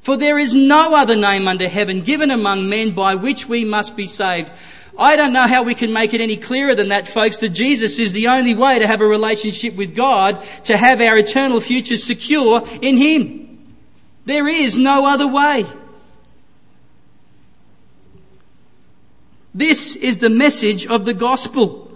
For 0.00 0.16
there 0.16 0.38
is 0.38 0.54
no 0.54 0.94
other 0.94 1.14
name 1.14 1.46
under 1.46 1.68
heaven 1.68 2.00
given 2.00 2.30
among 2.30 2.70
men 2.70 2.92
by 2.92 3.16
which 3.16 3.50
we 3.50 3.66
must 3.66 3.96
be 3.96 4.06
saved. 4.06 4.50
I 4.98 5.16
don't 5.16 5.34
know 5.34 5.46
how 5.46 5.62
we 5.62 5.74
can 5.74 5.92
make 5.92 6.14
it 6.14 6.22
any 6.22 6.38
clearer 6.38 6.74
than 6.74 6.88
that, 6.88 7.06
folks, 7.06 7.36
that 7.36 7.50
Jesus 7.50 7.98
is 7.98 8.14
the 8.14 8.28
only 8.28 8.54
way 8.54 8.78
to 8.78 8.86
have 8.86 9.02
a 9.02 9.06
relationship 9.06 9.76
with 9.76 9.94
God, 9.94 10.42
to 10.64 10.76
have 10.78 11.02
our 11.02 11.18
eternal 11.18 11.60
future 11.60 11.98
secure 11.98 12.66
in 12.80 12.96
Him. 12.96 13.74
There 14.24 14.48
is 14.48 14.78
no 14.78 15.04
other 15.04 15.26
way. 15.26 15.66
This 19.54 19.96
is 19.96 20.18
the 20.18 20.30
message 20.30 20.86
of 20.86 21.04
the 21.04 21.14
gospel. 21.14 21.88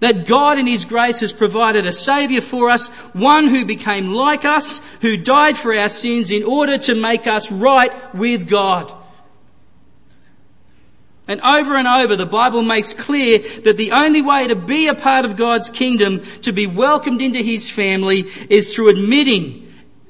That 0.00 0.26
God 0.26 0.58
in 0.58 0.66
His 0.66 0.84
grace 0.84 1.20
has 1.20 1.32
provided 1.32 1.86
a 1.86 1.92
Saviour 1.92 2.42
for 2.42 2.68
us, 2.68 2.88
one 3.12 3.46
who 3.46 3.64
became 3.64 4.12
like 4.12 4.44
us, 4.44 4.80
who 5.00 5.16
died 5.16 5.56
for 5.56 5.74
our 5.74 5.88
sins 5.88 6.30
in 6.30 6.42
order 6.42 6.76
to 6.78 6.94
make 6.94 7.26
us 7.26 7.50
right 7.50 8.14
with 8.14 8.48
God. 8.48 8.92
And 11.26 11.40
over 11.40 11.74
and 11.76 11.88
over, 11.88 12.16
the 12.16 12.26
Bible 12.26 12.62
makes 12.62 12.92
clear 12.92 13.38
that 13.62 13.78
the 13.78 13.92
only 13.92 14.20
way 14.20 14.46
to 14.48 14.56
be 14.56 14.88
a 14.88 14.94
part 14.94 15.24
of 15.24 15.36
God's 15.36 15.70
kingdom, 15.70 16.22
to 16.42 16.52
be 16.52 16.66
welcomed 16.66 17.22
into 17.22 17.40
His 17.40 17.70
family, 17.70 18.28
is 18.50 18.74
through 18.74 18.90
admitting 18.90 19.63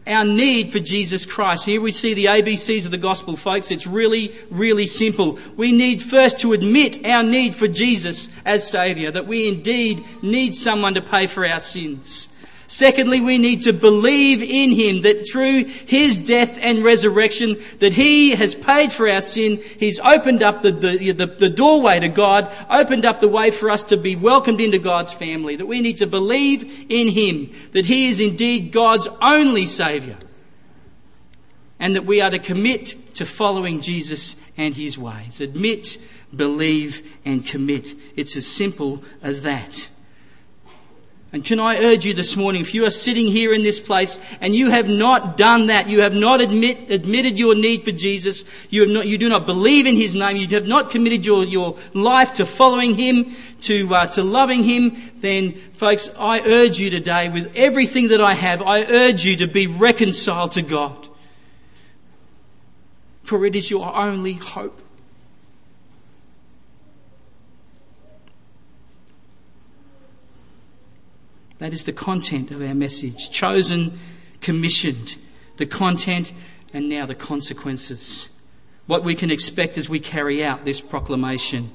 our 0.06 0.24
need 0.24 0.72
for 0.72 0.80
Jesus 0.80 1.24
Christ. 1.24 1.64
Here 1.64 1.80
we 1.80 1.92
see 1.92 2.14
the 2.14 2.26
ABCs 2.26 2.84
of 2.84 2.90
the 2.90 2.98
gospel, 2.98 3.36
folks. 3.36 3.70
It's 3.70 3.86
really, 3.86 4.34
really 4.50 4.86
simple. 4.86 5.38
We 5.56 5.72
need 5.72 6.02
first 6.02 6.40
to 6.40 6.52
admit 6.52 7.06
our 7.06 7.22
need 7.22 7.54
for 7.54 7.68
Jesus 7.68 8.28
as 8.44 8.68
Saviour, 8.68 9.10
that 9.12 9.26
we 9.26 9.48
indeed 9.48 10.04
need 10.22 10.54
someone 10.54 10.94
to 10.94 11.02
pay 11.02 11.26
for 11.26 11.46
our 11.46 11.60
sins. 11.60 12.28
Secondly, 12.66 13.20
we 13.20 13.36
need 13.36 13.62
to 13.62 13.72
believe 13.72 14.42
in 14.42 14.70
Him 14.70 15.02
that 15.02 15.28
through 15.30 15.64
His 15.64 16.18
death 16.18 16.58
and 16.60 16.82
resurrection 16.82 17.58
that 17.80 17.92
He 17.92 18.30
has 18.30 18.54
paid 18.54 18.90
for 18.90 19.08
our 19.08 19.20
sin. 19.20 19.62
He's 19.78 20.00
opened 20.00 20.42
up 20.42 20.62
the, 20.62 20.72
the, 20.72 21.12
the, 21.12 21.26
the, 21.26 21.50
doorway 21.50 22.00
to 22.00 22.08
God, 22.08 22.50
opened 22.70 23.04
up 23.04 23.20
the 23.20 23.28
way 23.28 23.50
for 23.50 23.70
us 23.70 23.84
to 23.84 23.96
be 23.96 24.16
welcomed 24.16 24.60
into 24.60 24.78
God's 24.78 25.12
family. 25.12 25.56
That 25.56 25.66
we 25.66 25.82
need 25.82 25.98
to 25.98 26.06
believe 26.06 26.62
in 26.88 27.08
Him, 27.08 27.50
that 27.72 27.84
He 27.84 28.08
is 28.08 28.20
indeed 28.20 28.72
God's 28.72 29.08
only 29.20 29.66
Saviour. 29.66 30.16
And 31.78 31.96
that 31.96 32.06
we 32.06 32.22
are 32.22 32.30
to 32.30 32.38
commit 32.38 33.14
to 33.16 33.26
following 33.26 33.82
Jesus 33.82 34.36
and 34.56 34.74
His 34.74 34.96
ways. 34.96 35.40
Admit, 35.42 35.98
believe 36.34 37.06
and 37.26 37.46
commit. 37.46 37.94
It's 38.16 38.36
as 38.36 38.46
simple 38.46 39.04
as 39.22 39.42
that. 39.42 39.88
And 41.34 41.44
can 41.44 41.58
I 41.58 41.78
urge 41.78 42.06
you 42.06 42.14
this 42.14 42.36
morning, 42.36 42.60
if 42.60 42.74
you 42.74 42.84
are 42.84 42.90
sitting 42.90 43.26
here 43.26 43.52
in 43.52 43.64
this 43.64 43.80
place 43.80 44.20
and 44.40 44.54
you 44.54 44.70
have 44.70 44.88
not 44.88 45.36
done 45.36 45.66
that, 45.66 45.88
you 45.88 46.02
have 46.02 46.14
not 46.14 46.40
admit, 46.40 46.88
admitted 46.92 47.40
your 47.40 47.56
need 47.56 47.82
for 47.82 47.90
Jesus, 47.90 48.44
you, 48.70 48.86
not, 48.86 49.08
you 49.08 49.18
do 49.18 49.28
not 49.28 49.44
believe 49.44 49.84
in 49.84 49.96
His 49.96 50.14
name, 50.14 50.36
you 50.36 50.46
have 50.50 50.68
not 50.68 50.90
committed 50.90 51.26
your, 51.26 51.44
your 51.44 51.76
life 51.92 52.34
to 52.34 52.46
following 52.46 52.94
Him, 52.94 53.34
to, 53.62 53.92
uh, 53.92 54.06
to 54.12 54.22
loving 54.22 54.62
Him, 54.62 54.96
then 55.16 55.54
folks, 55.72 56.08
I 56.20 56.38
urge 56.38 56.78
you 56.78 56.88
today 56.88 57.28
with 57.28 57.50
everything 57.56 58.08
that 58.08 58.20
I 58.20 58.34
have, 58.34 58.62
I 58.62 58.84
urge 58.84 59.24
you 59.24 59.36
to 59.38 59.48
be 59.48 59.66
reconciled 59.66 60.52
to 60.52 60.62
God. 60.62 61.08
For 63.24 63.44
it 63.44 63.56
is 63.56 63.72
your 63.72 63.92
only 63.92 64.34
hope. 64.34 64.83
That 71.58 71.72
is 71.72 71.84
the 71.84 71.92
content 71.92 72.50
of 72.50 72.60
our 72.60 72.74
message. 72.74 73.30
Chosen, 73.30 73.98
commissioned. 74.40 75.16
The 75.56 75.66
content 75.66 76.32
and 76.72 76.88
now 76.88 77.06
the 77.06 77.14
consequences. 77.14 78.28
What 78.86 79.04
we 79.04 79.14
can 79.14 79.30
expect 79.30 79.78
as 79.78 79.88
we 79.88 80.00
carry 80.00 80.44
out 80.44 80.64
this 80.64 80.80
proclamation. 80.80 81.70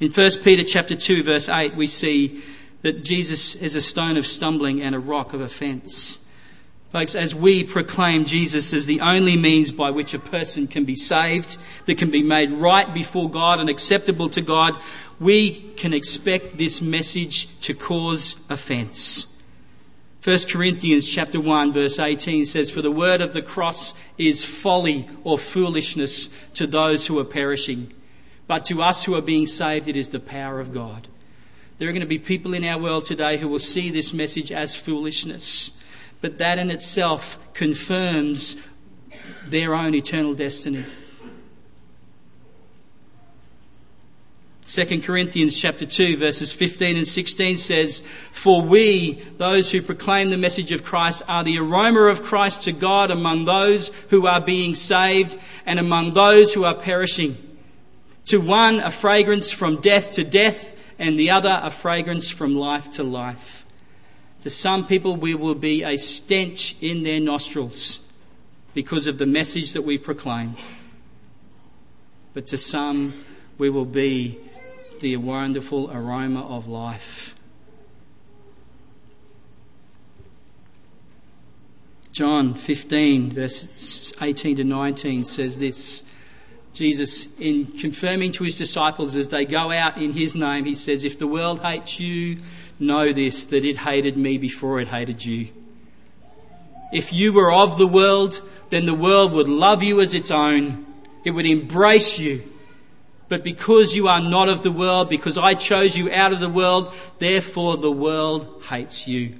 In 0.00 0.10
1 0.10 0.30
Peter 0.42 0.64
chapter 0.64 0.96
2 0.96 1.22
verse 1.22 1.48
8 1.48 1.76
we 1.76 1.86
see 1.86 2.42
that 2.82 3.04
Jesus 3.04 3.54
is 3.54 3.74
a 3.74 3.80
stone 3.80 4.16
of 4.16 4.26
stumbling 4.26 4.82
and 4.82 4.94
a 4.94 4.98
rock 4.98 5.32
of 5.32 5.40
offence. 5.40 6.18
Folks, 6.92 7.14
as 7.14 7.34
we 7.34 7.64
proclaim 7.64 8.24
Jesus 8.24 8.72
as 8.72 8.86
the 8.86 9.00
only 9.00 9.36
means 9.36 9.72
by 9.72 9.90
which 9.90 10.14
a 10.14 10.18
person 10.18 10.66
can 10.66 10.84
be 10.84 10.94
saved, 10.94 11.58
that 11.86 11.98
can 11.98 12.10
be 12.10 12.22
made 12.22 12.52
right 12.52 12.92
before 12.94 13.28
God 13.28 13.58
and 13.58 13.68
acceptable 13.68 14.28
to 14.30 14.40
God, 14.40 14.80
we 15.18 15.52
can 15.76 15.94
expect 15.94 16.58
this 16.58 16.80
message 16.80 17.60
to 17.60 17.74
cause 17.74 18.36
offence. 18.48 19.32
1 20.24 20.38
Corinthians 20.48 21.06
chapter 21.06 21.40
1 21.40 21.72
verse 21.72 21.98
18 21.98 22.46
says, 22.46 22.70
For 22.70 22.82
the 22.82 22.90
word 22.90 23.20
of 23.20 23.32
the 23.32 23.42
cross 23.42 23.94
is 24.18 24.44
folly 24.44 25.08
or 25.22 25.38
foolishness 25.38 26.28
to 26.54 26.66
those 26.66 27.06
who 27.06 27.18
are 27.18 27.24
perishing. 27.24 27.92
But 28.46 28.64
to 28.66 28.82
us 28.82 29.04
who 29.04 29.14
are 29.14 29.22
being 29.22 29.46
saved, 29.46 29.88
it 29.88 29.96
is 29.96 30.10
the 30.10 30.20
power 30.20 30.60
of 30.60 30.74
God. 30.74 31.08
There 31.78 31.88
are 31.88 31.92
going 31.92 32.00
to 32.00 32.06
be 32.06 32.18
people 32.18 32.54
in 32.54 32.64
our 32.64 32.78
world 32.78 33.04
today 33.04 33.36
who 33.36 33.48
will 33.48 33.58
see 33.58 33.90
this 33.90 34.12
message 34.12 34.50
as 34.50 34.74
foolishness. 34.74 35.80
But 36.20 36.38
that 36.38 36.58
in 36.58 36.70
itself 36.70 37.38
confirms 37.54 38.56
their 39.46 39.74
own 39.74 39.94
eternal 39.94 40.34
destiny. 40.34 40.84
2 44.66 45.00
Corinthians 45.02 45.56
chapter 45.56 45.86
2 45.86 46.16
verses 46.16 46.52
15 46.52 46.96
and 46.96 47.06
16 47.06 47.56
says, 47.56 48.02
For 48.32 48.62
we, 48.62 49.12
those 49.38 49.70
who 49.70 49.80
proclaim 49.80 50.30
the 50.30 50.36
message 50.36 50.72
of 50.72 50.82
Christ, 50.82 51.22
are 51.28 51.44
the 51.44 51.58
aroma 51.58 52.06
of 52.06 52.24
Christ 52.24 52.62
to 52.62 52.72
God 52.72 53.12
among 53.12 53.44
those 53.44 53.88
who 54.10 54.26
are 54.26 54.40
being 54.40 54.74
saved 54.74 55.38
and 55.66 55.78
among 55.78 56.14
those 56.14 56.52
who 56.52 56.64
are 56.64 56.74
perishing. 56.74 57.36
To 58.26 58.40
one, 58.40 58.80
a 58.80 58.90
fragrance 58.90 59.52
from 59.52 59.80
death 59.80 60.12
to 60.12 60.24
death, 60.24 60.72
and 60.98 61.16
the 61.16 61.30
other, 61.30 61.60
a 61.62 61.70
fragrance 61.70 62.28
from 62.28 62.56
life 62.56 62.90
to 62.92 63.04
life. 63.04 63.64
To 64.42 64.50
some 64.50 64.84
people, 64.84 65.14
we 65.14 65.36
will 65.36 65.54
be 65.54 65.84
a 65.84 65.96
stench 65.96 66.74
in 66.82 67.04
their 67.04 67.20
nostrils 67.20 68.00
because 68.74 69.06
of 69.06 69.18
the 69.18 69.26
message 69.26 69.74
that 69.74 69.82
we 69.82 69.96
proclaim. 69.96 70.54
But 72.34 72.48
to 72.48 72.56
some, 72.56 73.14
we 73.58 73.70
will 73.70 73.84
be 73.84 74.40
the 75.00 75.16
wonderful 75.16 75.90
aroma 75.90 76.46
of 76.46 76.68
life. 76.68 77.34
John 82.12 82.54
15, 82.54 83.32
verses 83.32 84.14
18 84.22 84.56
to 84.56 84.64
19 84.64 85.24
says 85.26 85.58
this. 85.58 86.02
Jesus, 86.72 87.28
in 87.38 87.64
confirming 87.64 88.32
to 88.32 88.44
his 88.44 88.56
disciples 88.56 89.16
as 89.16 89.28
they 89.28 89.44
go 89.44 89.70
out 89.70 89.98
in 89.98 90.12
his 90.12 90.34
name, 90.34 90.64
he 90.64 90.74
says, 90.74 91.04
If 91.04 91.18
the 91.18 91.26
world 91.26 91.60
hates 91.60 92.00
you, 92.00 92.38
know 92.78 93.12
this, 93.12 93.44
that 93.44 93.64
it 93.64 93.76
hated 93.76 94.16
me 94.16 94.38
before 94.38 94.80
it 94.80 94.88
hated 94.88 95.24
you. 95.24 95.48
If 96.92 97.12
you 97.12 97.32
were 97.32 97.52
of 97.52 97.78
the 97.78 97.86
world, 97.86 98.40
then 98.70 98.86
the 98.86 98.94
world 98.94 99.32
would 99.32 99.48
love 99.48 99.82
you 99.82 100.00
as 100.00 100.14
its 100.14 100.30
own. 100.30 100.86
It 101.24 101.32
would 101.32 101.46
embrace 101.46 102.18
you. 102.18 102.42
But 103.28 103.42
because 103.42 103.94
you 103.94 104.08
are 104.08 104.20
not 104.20 104.48
of 104.48 104.62
the 104.62 104.70
world, 104.70 105.08
because 105.08 105.36
I 105.36 105.54
chose 105.54 105.96
you 105.96 106.12
out 106.12 106.32
of 106.32 106.40
the 106.40 106.48
world, 106.48 106.94
therefore 107.18 107.76
the 107.76 107.90
world 107.90 108.62
hates 108.68 109.08
you. 109.08 109.36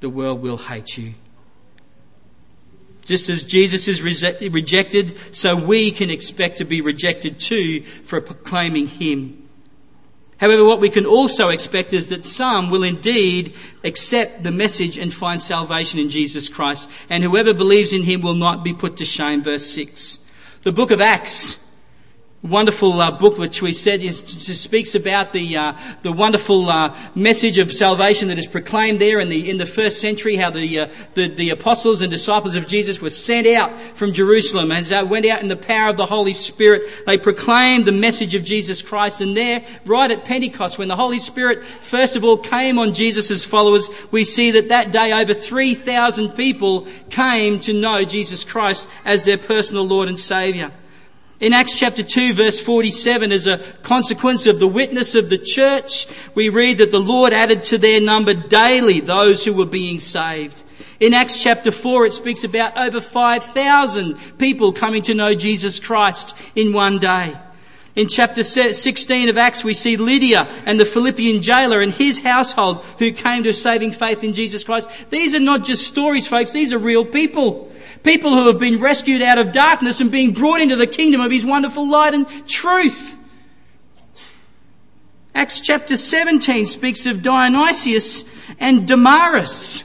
The 0.00 0.08
world 0.08 0.40
will 0.40 0.56
hate 0.56 0.96
you. 0.96 1.14
Just 3.04 3.28
as 3.28 3.44
Jesus 3.44 3.88
is 3.88 4.02
rejected, 4.02 5.16
so 5.34 5.56
we 5.56 5.90
can 5.90 6.10
expect 6.10 6.58
to 6.58 6.64
be 6.64 6.80
rejected 6.80 7.38
too 7.38 7.82
for 7.82 8.20
proclaiming 8.20 8.86
Him. 8.86 9.48
However, 10.38 10.64
what 10.64 10.80
we 10.80 10.88
can 10.88 11.04
also 11.04 11.48
expect 11.48 11.92
is 11.92 12.10
that 12.10 12.24
some 12.24 12.70
will 12.70 12.84
indeed 12.84 13.54
accept 13.82 14.44
the 14.44 14.52
message 14.52 14.96
and 14.96 15.12
find 15.12 15.42
salvation 15.42 15.98
in 15.98 16.10
Jesus 16.10 16.48
Christ. 16.48 16.88
And 17.10 17.24
whoever 17.24 17.52
believes 17.52 17.92
in 17.92 18.02
Him 18.04 18.22
will 18.22 18.34
not 18.34 18.62
be 18.62 18.72
put 18.72 18.98
to 18.98 19.04
shame. 19.04 19.42
Verse 19.42 19.66
6. 19.66 20.20
The 20.62 20.72
book 20.72 20.90
of 20.92 21.00
Acts 21.00 21.56
wonderful 22.42 23.00
uh, 23.00 23.10
book 23.10 23.36
which 23.36 23.60
we 23.60 23.72
said 23.72 24.00
is, 24.00 24.20
speaks 24.20 24.94
about 24.94 25.32
the 25.32 25.56
uh, 25.56 25.72
the 26.02 26.12
wonderful 26.12 26.70
uh, 26.70 26.96
message 27.16 27.58
of 27.58 27.72
salvation 27.72 28.28
that 28.28 28.38
is 28.38 28.46
proclaimed 28.46 29.00
there 29.00 29.18
in 29.18 29.28
the 29.28 29.50
in 29.50 29.56
the 29.56 29.66
first 29.66 30.00
century 30.00 30.36
how 30.36 30.48
the, 30.48 30.78
uh, 30.78 30.88
the 31.14 31.34
the 31.34 31.50
apostles 31.50 32.00
and 32.00 32.12
disciples 32.12 32.54
of 32.54 32.68
Jesus 32.68 33.00
were 33.00 33.10
sent 33.10 33.48
out 33.48 33.74
from 33.96 34.12
Jerusalem. 34.12 34.70
And 34.70 34.86
they 34.86 35.02
went 35.02 35.26
out 35.26 35.42
in 35.42 35.48
the 35.48 35.56
power 35.56 35.90
of 35.90 35.96
the 35.96 36.06
Holy 36.06 36.32
Spirit 36.32 36.82
they 37.06 37.18
proclaimed 37.18 37.86
the 37.86 37.92
message 37.92 38.36
of 38.36 38.44
Jesus 38.44 38.82
Christ. 38.82 39.20
And 39.20 39.36
there 39.36 39.64
right 39.84 40.10
at 40.10 40.24
Pentecost 40.24 40.78
when 40.78 40.88
the 40.88 40.96
Holy 40.96 41.18
Spirit 41.18 41.64
first 41.64 42.14
of 42.14 42.22
all 42.22 42.38
came 42.38 42.78
on 42.78 42.94
Jesus' 42.94 43.44
followers 43.44 43.88
we 44.12 44.22
see 44.22 44.52
that 44.52 44.68
that 44.68 44.92
day 44.92 45.12
over 45.12 45.34
3000 45.34 46.30
people 46.30 46.86
came 47.10 47.58
to 47.60 47.72
know 47.72 48.04
Jesus 48.04 48.44
Christ 48.44 48.88
as 49.04 49.24
their 49.24 49.38
personal 49.38 49.84
Lord 49.84 50.08
and 50.08 50.20
Savior 50.20 50.70
in 51.40 51.52
Acts 51.52 51.74
chapter 51.78 52.02
2 52.02 52.32
verse 52.32 52.60
47, 52.60 53.30
as 53.30 53.46
a 53.46 53.58
consequence 53.82 54.46
of 54.46 54.58
the 54.58 54.66
witness 54.66 55.14
of 55.14 55.28
the 55.28 55.38
church, 55.38 56.08
we 56.34 56.48
read 56.48 56.78
that 56.78 56.90
the 56.90 56.98
Lord 56.98 57.32
added 57.32 57.62
to 57.64 57.78
their 57.78 58.00
number 58.00 58.34
daily 58.34 59.00
those 59.00 59.44
who 59.44 59.52
were 59.52 59.66
being 59.66 60.00
saved. 60.00 60.62
In 60.98 61.14
Acts 61.14 61.40
chapter 61.40 61.70
4, 61.70 62.06
it 62.06 62.12
speaks 62.12 62.42
about 62.42 62.76
over 62.76 63.00
5,000 63.00 64.38
people 64.38 64.72
coming 64.72 65.02
to 65.02 65.14
know 65.14 65.34
Jesus 65.34 65.78
Christ 65.78 66.36
in 66.56 66.72
one 66.72 66.98
day. 66.98 67.36
In 67.94 68.08
chapter 68.08 68.42
16 68.42 69.28
of 69.28 69.38
Acts, 69.38 69.62
we 69.62 69.74
see 69.74 69.96
Lydia 69.96 70.42
and 70.66 70.78
the 70.78 70.84
Philippian 70.84 71.42
jailer 71.42 71.80
and 71.80 71.92
his 71.92 72.20
household 72.20 72.84
who 72.98 73.12
came 73.12 73.44
to 73.44 73.52
saving 73.52 73.92
faith 73.92 74.24
in 74.24 74.34
Jesus 74.34 74.64
Christ. 74.64 74.88
These 75.10 75.34
are 75.34 75.40
not 75.40 75.64
just 75.64 75.86
stories, 75.86 76.26
folks. 76.26 76.52
These 76.52 76.72
are 76.72 76.78
real 76.78 77.04
people. 77.04 77.72
People 78.02 78.30
who 78.30 78.46
have 78.46 78.58
been 78.58 78.80
rescued 78.80 79.22
out 79.22 79.38
of 79.38 79.52
darkness 79.52 80.00
and 80.00 80.10
being 80.10 80.32
brought 80.32 80.60
into 80.60 80.76
the 80.76 80.86
kingdom 80.86 81.20
of 81.20 81.30
His 81.30 81.44
wonderful 81.44 81.88
light 81.88 82.14
and 82.14 82.26
truth. 82.48 83.16
Acts 85.34 85.60
chapter 85.60 85.96
17 85.96 86.66
speaks 86.66 87.06
of 87.06 87.22
Dionysius 87.22 88.24
and 88.58 88.86
Damaris. 88.88 89.84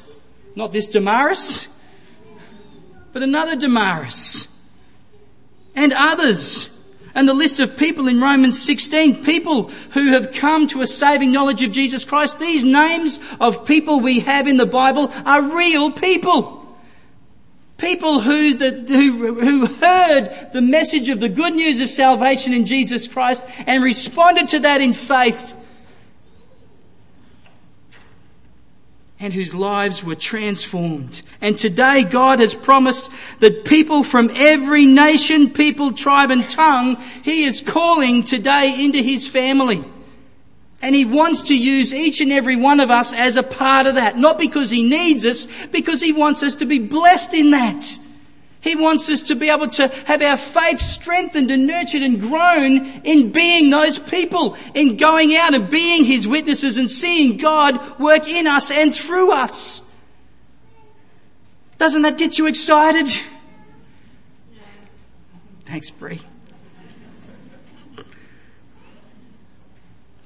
Not 0.55 0.71
this 0.71 0.87
Damaris, 0.87 1.67
but 3.11 3.23
another 3.23 3.55
Damaris. 3.55 4.47
And 5.75 5.93
others. 5.93 6.69
And 7.15 7.29
the 7.29 7.33
list 7.33 7.59
of 7.59 7.77
people 7.77 8.07
in 8.07 8.19
Romans 8.19 8.59
16, 8.61 9.23
people 9.23 9.69
who 9.91 10.07
have 10.07 10.31
come 10.31 10.67
to 10.69 10.81
a 10.81 10.87
saving 10.87 11.31
knowledge 11.31 11.61
of 11.61 11.71
Jesus 11.71 12.05
Christ. 12.05 12.39
These 12.39 12.63
names 12.63 13.19
of 13.39 13.65
people 13.65 13.99
we 13.99 14.21
have 14.21 14.47
in 14.47 14.57
the 14.57 14.65
Bible 14.65 15.11
are 15.25 15.41
real 15.41 15.91
people. 15.91 16.62
People 17.83 18.21
who, 18.21 18.53
the, 18.53 18.71
who, 18.87 19.41
who 19.41 19.65
heard 19.65 20.51
the 20.53 20.61
message 20.61 21.09
of 21.09 21.19
the 21.19 21.27
good 21.27 21.53
news 21.53 21.81
of 21.81 21.89
salvation 21.89 22.53
in 22.53 22.65
Jesus 22.65 23.09
Christ 23.09 23.45
and 23.67 23.83
responded 23.83 24.47
to 24.49 24.59
that 24.59 24.79
in 24.79 24.93
faith. 24.93 25.57
And 29.19 29.33
whose 29.33 29.53
lives 29.53 30.01
were 30.01 30.15
transformed. 30.15 31.23
And 31.41 31.57
today 31.57 32.05
God 32.05 32.39
has 32.39 32.55
promised 32.55 33.11
that 33.41 33.65
people 33.65 34.01
from 34.03 34.29
every 34.33 34.85
nation, 34.85 35.49
people, 35.49 35.91
tribe 35.91 36.31
and 36.31 36.49
tongue, 36.49 36.95
He 37.21 37.43
is 37.43 37.59
calling 37.59 38.23
today 38.23 38.81
into 38.85 38.99
His 38.99 39.27
family. 39.27 39.83
And 40.83 40.93
He 40.93 41.05
wants 41.05 41.43
to 41.43 41.57
use 41.57 41.93
each 41.93 42.19
and 42.19 42.29
every 42.29 42.57
one 42.57 42.81
of 42.81 42.91
us 42.91 43.13
as 43.13 43.37
a 43.37 43.41
part 43.41 43.87
of 43.87 43.95
that. 43.95 44.17
Not 44.17 44.37
because 44.37 44.69
He 44.69 44.83
needs 44.83 45.25
us, 45.25 45.47
because 45.67 46.01
He 46.01 46.11
wants 46.11 46.43
us 46.43 46.55
to 46.55 46.65
be 46.65 46.77
blessed 46.77 47.33
in 47.33 47.51
that. 47.51 47.97
He 48.59 48.75
wants 48.75 49.09
us 49.09 49.23
to 49.23 49.35
be 49.35 49.49
able 49.49 49.69
to 49.69 49.87
have 50.05 50.21
our 50.21 50.35
faith 50.35 50.81
strengthened 50.81 51.51
and 51.51 51.67
nurtured 51.67 52.01
and 52.01 52.19
grown 52.19 52.85
in 53.03 53.31
being 53.31 53.69
those 53.69 53.97
people, 53.97 54.57
in 54.73 54.97
going 54.97 55.33
out 55.35 55.53
and 55.53 55.69
being 55.69 56.03
His 56.03 56.27
witnesses 56.27 56.77
and 56.77 56.89
seeing 56.89 57.37
God 57.37 57.97
work 57.97 58.27
in 58.27 58.45
us 58.45 58.69
and 58.69 58.93
through 58.93 59.31
us. 59.31 59.89
Doesn't 61.77 62.01
that 62.01 62.17
get 62.17 62.37
you 62.37 62.47
excited? 62.47 63.07
Thanks, 65.65 65.89
Bree. 65.89 66.21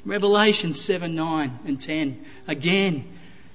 Revelation 0.08 0.74
7, 0.74 1.14
9 1.14 1.60
and 1.66 1.82
10. 1.82 2.24
Again, 2.48 3.04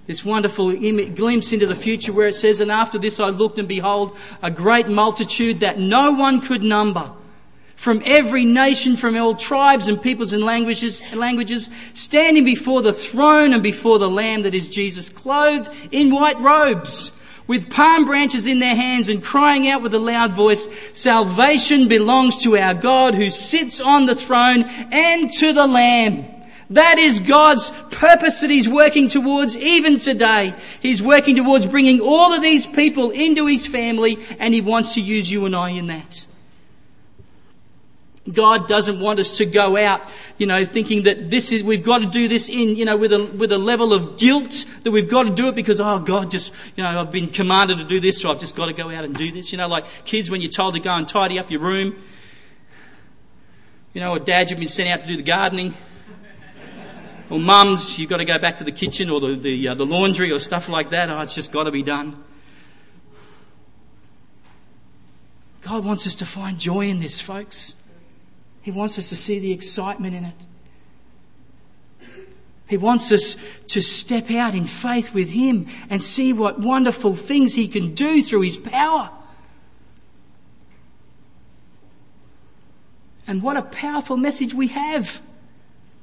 this 0.06 0.22
wonderful 0.22 0.70
glimpse 0.76 1.54
into 1.54 1.66
the 1.66 1.74
future 1.74 2.12
where 2.12 2.26
it 2.26 2.34
says, 2.34 2.60
And 2.60 2.70
after 2.70 2.98
this 2.98 3.18
I 3.18 3.30
looked 3.30 3.58
and 3.58 3.66
behold 3.66 4.18
a 4.42 4.50
great 4.50 4.86
multitude 4.86 5.60
that 5.60 5.78
no 5.78 6.12
one 6.12 6.42
could 6.42 6.62
number 6.62 7.10
from 7.74 8.02
every 8.04 8.44
nation, 8.44 8.96
from 8.96 9.16
all 9.16 9.34
tribes 9.34 9.88
and 9.88 10.00
peoples 10.00 10.34
and 10.34 10.44
languages, 10.44 11.02
languages, 11.14 11.70
standing 11.94 12.44
before 12.44 12.82
the 12.82 12.92
throne 12.92 13.54
and 13.54 13.62
before 13.62 13.98
the 13.98 14.10
Lamb 14.10 14.42
that 14.42 14.54
is 14.54 14.68
Jesus, 14.68 15.08
clothed 15.08 15.72
in 15.90 16.14
white 16.14 16.38
robes, 16.38 17.18
with 17.46 17.70
palm 17.70 18.04
branches 18.04 18.46
in 18.46 18.58
their 18.58 18.76
hands 18.76 19.08
and 19.08 19.24
crying 19.24 19.68
out 19.68 19.80
with 19.80 19.94
a 19.94 19.98
loud 19.98 20.32
voice, 20.32 20.68
Salvation 20.92 21.88
belongs 21.88 22.42
to 22.42 22.58
our 22.58 22.74
God 22.74 23.14
who 23.14 23.30
sits 23.30 23.80
on 23.80 24.04
the 24.04 24.14
throne 24.14 24.64
and 24.92 25.32
to 25.38 25.54
the 25.54 25.66
Lamb. 25.66 26.31
That 26.72 26.98
is 26.98 27.20
God's 27.20 27.70
purpose 27.90 28.40
that 28.40 28.50
He's 28.50 28.68
working 28.68 29.08
towards 29.08 29.56
even 29.56 29.98
today. 29.98 30.54
He's 30.80 31.02
working 31.02 31.36
towards 31.36 31.66
bringing 31.66 32.00
all 32.00 32.32
of 32.32 32.42
these 32.42 32.66
people 32.66 33.10
into 33.10 33.46
His 33.46 33.66
family 33.66 34.18
and 34.38 34.54
He 34.54 34.62
wants 34.62 34.94
to 34.94 35.02
use 35.02 35.30
you 35.30 35.44
and 35.44 35.54
I 35.54 35.70
in 35.70 35.88
that. 35.88 36.26
God 38.32 38.68
doesn't 38.68 39.00
want 39.00 39.18
us 39.18 39.38
to 39.38 39.46
go 39.46 39.76
out, 39.76 40.00
you 40.38 40.46
know, 40.46 40.64
thinking 40.64 41.02
that 41.02 41.28
this 41.28 41.50
is, 41.52 41.64
we've 41.64 41.82
got 41.82 41.98
to 41.98 42.06
do 42.06 42.28
this 42.28 42.48
in, 42.48 42.76
you 42.76 42.84
know, 42.84 42.96
with 42.96 43.12
a, 43.12 43.24
with 43.24 43.50
a 43.50 43.58
level 43.58 43.92
of 43.92 44.16
guilt 44.16 44.64
that 44.84 44.92
we've 44.92 45.10
got 45.10 45.24
to 45.24 45.30
do 45.30 45.48
it 45.48 45.56
because, 45.56 45.80
oh 45.80 45.98
God, 45.98 46.30
just, 46.30 46.52
you 46.76 46.84
know, 46.84 47.00
I've 47.00 47.10
been 47.10 47.28
commanded 47.28 47.78
to 47.78 47.84
do 47.84 47.98
this, 47.98 48.20
so 48.22 48.30
I've 48.30 48.38
just 48.38 48.54
got 48.54 48.66
to 48.66 48.72
go 48.72 48.90
out 48.90 49.04
and 49.04 49.14
do 49.14 49.32
this. 49.32 49.50
You 49.50 49.58
know, 49.58 49.66
like 49.66 49.86
kids 50.04 50.30
when 50.30 50.40
you're 50.40 50.50
told 50.50 50.74
to 50.74 50.80
go 50.80 50.94
and 50.94 51.06
tidy 51.06 51.38
up 51.38 51.50
your 51.50 51.60
room. 51.60 52.00
You 53.92 54.00
know, 54.00 54.12
or 54.12 54.20
dad, 54.20 54.48
you've 54.48 54.60
been 54.60 54.68
sent 54.68 54.88
out 54.88 55.02
to 55.02 55.06
do 55.06 55.16
the 55.16 55.22
gardening 55.22 55.74
or 57.32 57.40
mums, 57.40 57.98
you've 57.98 58.10
got 58.10 58.18
to 58.18 58.26
go 58.26 58.38
back 58.38 58.58
to 58.58 58.64
the 58.64 58.70
kitchen 58.70 59.08
or 59.08 59.18
the, 59.18 59.34
the, 59.34 59.68
uh, 59.68 59.74
the 59.74 59.86
laundry 59.86 60.30
or 60.30 60.38
stuff 60.38 60.68
like 60.68 60.90
that. 60.90 61.08
Oh, 61.08 61.18
it's 61.20 61.34
just 61.34 61.50
got 61.50 61.64
to 61.64 61.70
be 61.70 61.82
done. 61.82 62.22
God 65.62 65.86
wants 65.86 66.06
us 66.06 66.14
to 66.16 66.26
find 66.26 66.58
joy 66.58 66.88
in 66.88 67.00
this, 67.00 67.22
folks. 67.22 67.74
He 68.60 68.70
wants 68.70 68.98
us 68.98 69.08
to 69.08 69.16
see 69.16 69.38
the 69.38 69.50
excitement 69.50 70.14
in 70.14 70.26
it. 70.26 70.34
He 72.68 72.76
wants 72.76 73.10
us 73.12 73.38
to 73.68 73.80
step 73.80 74.30
out 74.30 74.54
in 74.54 74.64
faith 74.64 75.14
with 75.14 75.30
Him 75.30 75.68
and 75.88 76.04
see 76.04 76.34
what 76.34 76.60
wonderful 76.60 77.14
things 77.14 77.54
He 77.54 77.66
can 77.66 77.94
do 77.94 78.22
through 78.22 78.42
His 78.42 78.58
power. 78.58 79.10
And 83.26 83.42
what 83.42 83.56
a 83.56 83.62
powerful 83.62 84.18
message 84.18 84.52
we 84.52 84.68
have. 84.68 85.22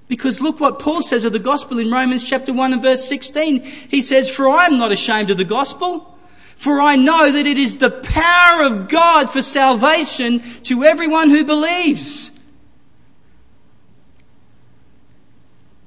Because 0.10 0.42
look 0.42 0.60
what 0.60 0.80
Paul 0.80 1.04
says 1.04 1.24
of 1.24 1.34
the 1.34 1.40
gospel 1.40 1.78
in 1.80 1.92
Romans 1.92 2.24
chapter 2.24 2.52
1 2.52 2.74
and 2.74 2.82
verse 2.82 3.08
16. 3.08 3.62
He 3.62 4.02
says, 4.02 4.28
For 4.28 4.50
I 4.50 4.66
am 4.66 4.78
not 4.78 4.92
ashamed 4.92 5.30
of 5.30 5.38
the 5.38 5.46
gospel, 5.46 6.18
for 6.56 6.82
I 6.82 6.98
know 6.98 7.32
that 7.32 7.46
it 7.46 7.58
is 7.58 7.78
the 7.78 7.92
power 7.92 8.64
of 8.64 8.90
God 8.90 9.30
for 9.30 9.44
salvation 9.44 10.42
to 10.64 10.84
everyone 10.84 11.30
who 11.30 11.46
believes. 11.46 12.29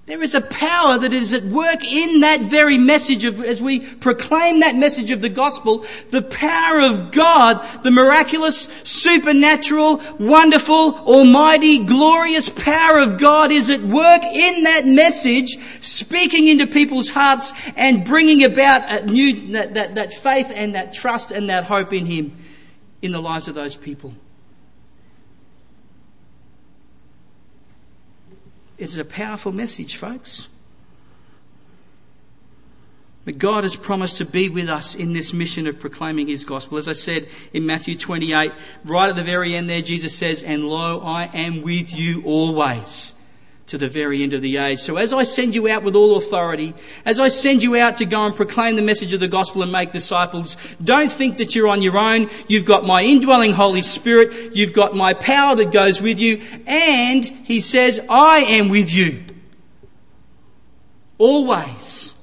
There 0.04 0.22
is 0.22 0.34
a 0.34 0.40
power 0.40 0.98
that 0.98 1.12
is 1.12 1.32
at 1.32 1.44
work 1.44 1.84
in 1.84 2.20
that 2.20 2.40
very 2.40 2.76
message 2.76 3.24
of, 3.24 3.40
as 3.40 3.62
we 3.62 3.78
proclaim 3.78 4.58
that 4.60 4.74
message 4.74 5.12
of 5.12 5.20
the 5.20 5.28
gospel, 5.28 5.86
the 6.10 6.22
power 6.22 6.80
of 6.80 7.12
God, 7.12 7.64
the 7.84 7.92
miraculous, 7.92 8.62
supernatural, 8.82 10.02
wonderful, 10.18 10.96
almighty, 11.06 11.84
glorious 11.84 12.48
power 12.48 12.98
of 12.98 13.16
God 13.16 13.52
is 13.52 13.70
at 13.70 13.80
work 13.80 14.24
in 14.24 14.64
that 14.64 14.86
message, 14.86 15.56
speaking 15.80 16.48
into 16.48 16.66
people's 16.66 17.10
hearts 17.10 17.52
and 17.76 18.04
bringing 18.04 18.42
about 18.42 19.06
new, 19.06 19.52
that, 19.52 19.74
that, 19.74 19.94
that 19.94 20.12
faith 20.12 20.50
and 20.52 20.74
that 20.74 20.92
trust 20.92 21.30
and 21.30 21.48
that 21.48 21.62
hope 21.62 21.92
in 21.92 22.06
Him. 22.06 22.36
in 23.02 23.12
the 23.12 23.22
lives 23.22 23.46
of 23.46 23.54
those 23.54 23.76
people. 23.76 24.14
It's 28.82 28.96
a 28.96 29.04
powerful 29.04 29.52
message, 29.52 29.94
folks. 29.94 30.48
But 33.24 33.38
God 33.38 33.62
has 33.62 33.76
promised 33.76 34.16
to 34.16 34.24
be 34.24 34.48
with 34.48 34.68
us 34.68 34.96
in 34.96 35.12
this 35.12 35.32
mission 35.32 35.68
of 35.68 35.78
proclaiming 35.78 36.26
His 36.26 36.44
gospel. 36.44 36.78
As 36.78 36.88
I 36.88 36.94
said 36.94 37.28
in 37.52 37.64
Matthew 37.64 37.96
28, 37.96 38.50
right 38.84 39.08
at 39.08 39.14
the 39.14 39.22
very 39.22 39.54
end 39.54 39.70
there, 39.70 39.82
Jesus 39.82 40.16
says, 40.18 40.42
And 40.42 40.64
lo, 40.64 41.00
I 41.00 41.30
am 41.32 41.62
with 41.62 41.96
you 41.96 42.22
always 42.24 43.21
to 43.72 43.78
the 43.78 43.88
very 43.88 44.22
end 44.22 44.34
of 44.34 44.42
the 44.42 44.58
age. 44.58 44.80
So 44.80 44.98
as 44.98 45.14
I 45.14 45.22
send 45.22 45.54
you 45.54 45.66
out 45.66 45.82
with 45.82 45.96
all 45.96 46.18
authority, 46.18 46.74
as 47.06 47.18
I 47.18 47.28
send 47.28 47.62
you 47.62 47.74
out 47.76 47.96
to 47.96 48.04
go 48.04 48.26
and 48.26 48.36
proclaim 48.36 48.76
the 48.76 48.82
message 48.82 49.14
of 49.14 49.20
the 49.20 49.28
gospel 49.28 49.62
and 49.62 49.72
make 49.72 49.92
disciples, 49.92 50.58
don't 50.84 51.10
think 51.10 51.38
that 51.38 51.54
you're 51.54 51.68
on 51.68 51.80
your 51.80 51.96
own. 51.96 52.28
You've 52.48 52.66
got 52.66 52.84
my 52.84 53.02
indwelling 53.02 53.54
Holy 53.54 53.80
Spirit. 53.80 54.54
You've 54.54 54.74
got 54.74 54.94
my 54.94 55.14
power 55.14 55.56
that 55.56 55.72
goes 55.72 56.02
with 56.02 56.18
you. 56.18 56.42
And 56.66 57.24
He 57.24 57.60
says, 57.60 57.98
I 58.10 58.40
am 58.40 58.68
with 58.68 58.92
you. 58.92 59.24
Always 61.16 62.14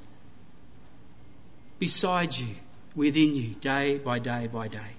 beside 1.80 2.38
you, 2.38 2.58
within 2.96 3.36
you, 3.36 3.56
day 3.56 3.98
by 3.98 4.20
day 4.20 4.46
by 4.46 4.68
day. 4.68 4.99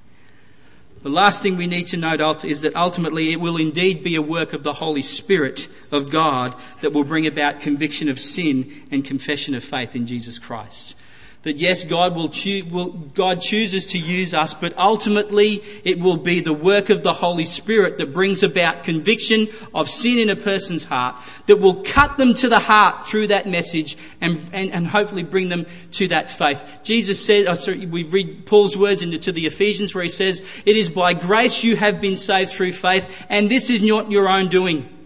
The 1.02 1.08
last 1.08 1.42
thing 1.42 1.56
we 1.56 1.66
need 1.66 1.86
to 1.88 1.96
note 1.96 2.44
is 2.44 2.60
that 2.60 2.76
ultimately 2.76 3.32
it 3.32 3.40
will 3.40 3.56
indeed 3.56 4.04
be 4.04 4.16
a 4.16 4.22
work 4.22 4.52
of 4.52 4.62
the 4.62 4.74
Holy 4.74 5.00
Spirit 5.00 5.66
of 5.90 6.10
God 6.10 6.54
that 6.82 6.92
will 6.92 7.04
bring 7.04 7.26
about 7.26 7.60
conviction 7.60 8.10
of 8.10 8.20
sin 8.20 8.82
and 8.90 9.02
confession 9.02 9.54
of 9.54 9.64
faith 9.64 9.96
in 9.96 10.04
Jesus 10.04 10.38
Christ 10.38 10.94
that 11.42 11.56
yes, 11.56 11.84
God 11.84 12.14
will, 12.14 12.28
choo- 12.28 12.66
will, 12.70 12.90
God 12.90 13.40
chooses 13.40 13.86
to 13.86 13.98
use 13.98 14.34
us, 14.34 14.52
but 14.52 14.76
ultimately 14.76 15.62
it 15.84 15.98
will 15.98 16.18
be 16.18 16.40
the 16.40 16.52
work 16.52 16.90
of 16.90 17.02
the 17.02 17.14
Holy 17.14 17.46
Spirit 17.46 17.96
that 17.96 18.12
brings 18.12 18.42
about 18.42 18.84
conviction 18.84 19.48
of 19.74 19.88
sin 19.88 20.18
in 20.18 20.28
a 20.28 20.36
person's 20.36 20.84
heart, 20.84 21.16
that 21.46 21.56
will 21.56 21.82
cut 21.82 22.18
them 22.18 22.34
to 22.34 22.48
the 22.48 22.58
heart 22.58 23.06
through 23.06 23.28
that 23.28 23.48
message 23.48 23.96
and, 24.20 24.42
and, 24.52 24.70
and 24.70 24.86
hopefully 24.86 25.22
bring 25.22 25.48
them 25.48 25.64
to 25.92 26.08
that 26.08 26.28
faith. 26.28 26.62
Jesus 26.82 27.24
said, 27.24 27.46
oh, 27.46 27.54
sorry, 27.54 27.86
we 27.86 28.02
read 28.02 28.44
Paul's 28.44 28.76
words 28.76 29.00
into 29.00 29.18
to 29.20 29.32
the 29.32 29.46
Ephesians 29.46 29.94
where 29.94 30.04
he 30.04 30.10
says, 30.10 30.42
it 30.66 30.76
is 30.76 30.90
by 30.90 31.14
grace 31.14 31.64
you 31.64 31.74
have 31.76 32.02
been 32.02 32.16
saved 32.16 32.50
through 32.50 32.72
faith, 32.72 33.08
and 33.30 33.50
this 33.50 33.70
is 33.70 33.82
not 33.82 34.10
your 34.10 34.28
own 34.28 34.48
doing 34.48 34.99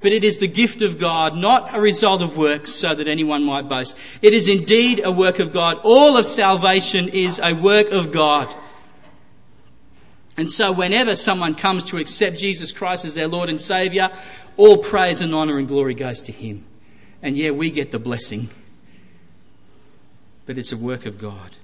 but 0.00 0.12
it 0.12 0.24
is 0.24 0.38
the 0.38 0.48
gift 0.48 0.80
of 0.80 0.98
God, 0.98 1.36
not 1.36 1.74
a 1.74 1.80
result 1.80 2.22
of 2.22 2.36
works, 2.36 2.72
so 2.72 2.94
that 2.94 3.06
anyone 3.06 3.44
might 3.44 3.68
boast. 3.68 3.96
It 4.22 4.32
is 4.32 4.48
indeed 4.48 5.02
a 5.04 5.12
work 5.12 5.38
of 5.38 5.52
God. 5.52 5.78
All 5.82 6.16
of 6.16 6.24
salvation 6.24 7.08
is 7.08 7.38
a 7.38 7.52
work 7.52 7.90
of 7.90 8.10
God. 8.10 8.48
And 10.38 10.50
so 10.50 10.72
whenever 10.72 11.16
someone 11.16 11.54
comes 11.54 11.84
to 11.86 11.98
accept 11.98 12.38
Jesus 12.38 12.72
Christ 12.72 13.04
as 13.04 13.14
their 13.14 13.28
Lord 13.28 13.50
and 13.50 13.60
Saviour, 13.60 14.10
all 14.56 14.78
praise 14.78 15.20
and 15.20 15.34
honour 15.34 15.58
and 15.58 15.68
glory 15.68 15.94
goes 15.94 16.22
to 16.22 16.32
Him. 16.32 16.64
And 17.22 17.36
yeah, 17.36 17.50
we 17.50 17.70
get 17.70 17.90
the 17.90 17.98
blessing. 17.98 18.48
But 20.46 20.56
it's 20.56 20.72
a 20.72 20.78
work 20.78 21.04
of 21.04 21.18
God. 21.18 21.56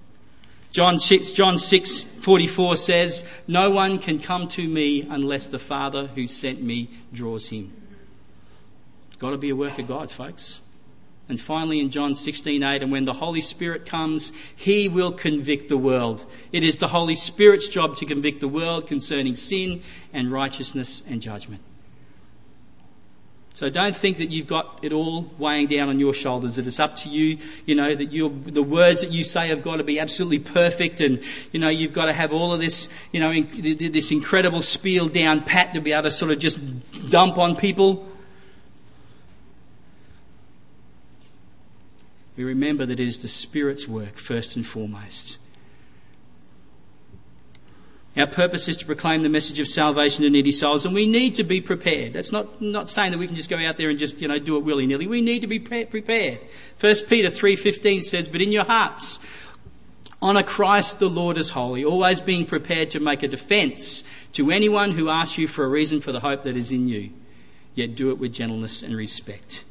John 0.72 0.98
6, 0.98 1.32
John 1.32 1.58
6 1.58 2.02
44 2.02 2.76
says, 2.76 3.24
No 3.48 3.70
one 3.70 3.98
can 3.98 4.18
come 4.18 4.46
to 4.48 4.68
me 4.68 5.06
unless 5.08 5.46
the 5.46 5.58
Father 5.58 6.08
who 6.08 6.26
sent 6.26 6.60
me 6.60 6.90
draws 7.14 7.48
him. 7.48 7.72
Got 9.18 9.30
to 9.30 9.38
be 9.38 9.50
a 9.50 9.56
work 9.56 9.78
of 9.78 9.88
God, 9.88 10.10
folks. 10.10 10.60
And 11.28 11.40
finally 11.40 11.80
in 11.80 11.90
John 11.90 12.12
16:8 12.12 12.82
and 12.82 12.92
when 12.92 13.04
the 13.04 13.12
Holy 13.12 13.40
Spirit 13.40 13.84
comes 13.84 14.32
he 14.54 14.88
will 14.88 15.10
convict 15.10 15.68
the 15.68 15.76
world. 15.76 16.24
It 16.52 16.62
is 16.62 16.78
the 16.78 16.86
Holy 16.86 17.16
Spirit's 17.16 17.68
job 17.68 17.96
to 17.96 18.06
convict 18.06 18.40
the 18.40 18.48
world 18.48 18.86
concerning 18.86 19.34
sin 19.34 19.82
and 20.12 20.30
righteousness 20.30 21.02
and 21.08 21.20
judgment. 21.20 21.62
So 23.54 23.70
don't 23.70 23.96
think 23.96 24.18
that 24.18 24.30
you've 24.30 24.46
got 24.46 24.80
it 24.82 24.92
all 24.92 25.30
weighing 25.38 25.68
down 25.68 25.88
on 25.88 25.98
your 25.98 26.12
shoulders, 26.12 26.56
that 26.56 26.66
it's 26.66 26.78
up 26.78 26.94
to 26.96 27.08
you, 27.08 27.38
you 27.64 27.74
know, 27.74 27.94
that 27.94 28.10
the 28.10 28.62
words 28.62 29.00
that 29.00 29.12
you 29.12 29.24
say 29.24 29.48
have 29.48 29.62
got 29.62 29.76
to 29.76 29.82
be 29.82 29.98
absolutely 29.98 30.40
perfect 30.40 31.00
and, 31.00 31.22
you 31.52 31.58
know, 31.58 31.70
you've 31.70 31.94
got 31.94 32.04
to 32.04 32.12
have 32.12 32.34
all 32.34 32.52
of 32.52 32.60
this, 32.60 32.90
you 33.12 33.20
know, 33.20 33.30
in, 33.30 33.48
this 33.92 34.12
incredible 34.12 34.60
spiel 34.60 35.08
down 35.08 35.42
pat 35.42 35.72
to 35.72 35.80
be 35.80 35.92
able 35.92 36.02
to 36.02 36.10
sort 36.10 36.32
of 36.32 36.38
just 36.38 36.58
dump 37.08 37.38
on 37.38 37.56
people. 37.56 38.06
We 42.36 42.44
remember 42.44 42.84
that 42.86 43.00
it 43.00 43.06
is 43.06 43.20
the 43.20 43.28
Spirit's 43.28 43.88
work 43.88 44.16
first 44.16 44.56
and 44.56 44.66
foremost. 44.66 45.38
Our 48.16 48.26
purpose 48.26 48.66
is 48.66 48.78
to 48.78 48.86
proclaim 48.86 49.22
the 49.22 49.28
message 49.28 49.60
of 49.60 49.68
salvation 49.68 50.24
to 50.24 50.30
needy 50.30 50.50
souls, 50.50 50.86
and 50.86 50.94
we 50.94 51.06
need 51.06 51.34
to 51.34 51.44
be 51.44 51.60
prepared. 51.60 52.14
That's 52.14 52.32
not, 52.32 52.62
not 52.62 52.88
saying 52.88 53.12
that 53.12 53.18
we 53.18 53.26
can 53.26 53.36
just 53.36 53.50
go 53.50 53.58
out 53.58 53.76
there 53.76 53.90
and 53.90 53.98
just, 53.98 54.18
you 54.22 54.28
know, 54.28 54.38
do 54.38 54.56
it 54.56 54.64
willy-nilly. 54.64 55.06
We 55.06 55.20
need 55.20 55.40
to 55.40 55.46
be 55.46 55.58
pre- 55.58 55.84
prepared. 55.84 56.40
1 56.80 56.94
Peter 57.08 57.28
3.15 57.28 58.02
says, 58.02 58.26
But 58.26 58.40
in 58.40 58.52
your 58.52 58.64
hearts, 58.64 59.18
honour 60.22 60.44
Christ 60.44 60.98
the 60.98 61.10
Lord 61.10 61.36
as 61.36 61.50
holy, 61.50 61.84
always 61.84 62.20
being 62.20 62.46
prepared 62.46 62.90
to 62.92 63.00
make 63.00 63.22
a 63.22 63.28
defence 63.28 64.02
to 64.32 64.50
anyone 64.50 64.92
who 64.92 65.10
asks 65.10 65.36
you 65.36 65.46
for 65.46 65.64
a 65.64 65.68
reason 65.68 66.00
for 66.00 66.12
the 66.12 66.20
hope 66.20 66.42
that 66.44 66.56
is 66.56 66.72
in 66.72 66.88
you, 66.88 67.10
yet 67.74 67.96
do 67.96 68.10
it 68.10 68.18
with 68.18 68.32
gentleness 68.32 68.82
and 68.82 68.96
respect. 68.96 69.64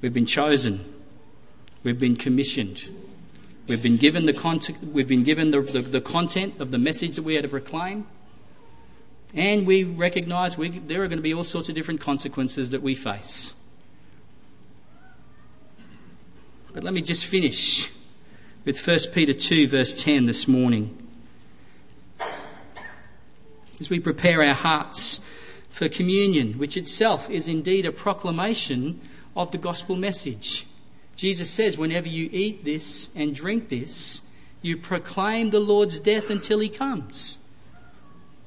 We've 0.00 0.12
been 0.12 0.26
chosen. 0.26 0.84
We've 1.82 1.98
been 1.98 2.16
commissioned. 2.16 2.88
We've 3.66 3.82
been 3.82 3.96
given 3.96 4.26
the, 4.26 4.32
content, 4.32 4.78
we've 4.92 5.08
been 5.08 5.24
given 5.24 5.50
the, 5.50 5.60
the, 5.60 5.80
the, 5.80 6.00
content 6.00 6.60
of 6.60 6.70
the 6.70 6.78
message 6.78 7.16
that 7.16 7.22
we 7.22 7.36
are 7.36 7.42
to 7.42 7.48
proclaim. 7.48 8.06
And 9.34 9.66
we 9.66 9.84
recognise 9.84 10.56
we, 10.56 10.70
there 10.70 11.02
are 11.02 11.08
going 11.08 11.18
to 11.18 11.22
be 11.22 11.34
all 11.34 11.44
sorts 11.44 11.68
of 11.68 11.74
different 11.74 12.00
consequences 12.00 12.70
that 12.70 12.80
we 12.80 12.94
face. 12.94 13.52
But 16.72 16.84
let 16.84 16.94
me 16.94 17.02
just 17.02 17.26
finish 17.26 17.90
with 18.64 18.86
1 18.86 18.98
Peter 19.12 19.34
2, 19.34 19.68
verse 19.68 19.92
10 19.92 20.26
this 20.26 20.46
morning. 20.46 20.96
As 23.80 23.90
we 23.90 24.00
prepare 24.00 24.42
our 24.42 24.54
hearts 24.54 25.20
for 25.68 25.88
communion, 25.88 26.54
which 26.54 26.76
itself 26.76 27.28
is 27.28 27.48
indeed 27.48 27.84
a 27.84 27.92
proclamation 27.92 29.00
of 29.36 29.50
the 29.50 29.58
gospel 29.58 29.96
message. 29.96 30.66
Jesus 31.16 31.50
says, 31.50 31.76
whenever 31.76 32.08
you 32.08 32.28
eat 32.32 32.64
this 32.64 33.10
and 33.16 33.34
drink 33.34 33.68
this, 33.68 34.22
you 34.62 34.76
proclaim 34.76 35.50
the 35.50 35.60
Lord's 35.60 35.98
death 35.98 36.30
until 36.30 36.58
he 36.58 36.68
comes. 36.68 37.38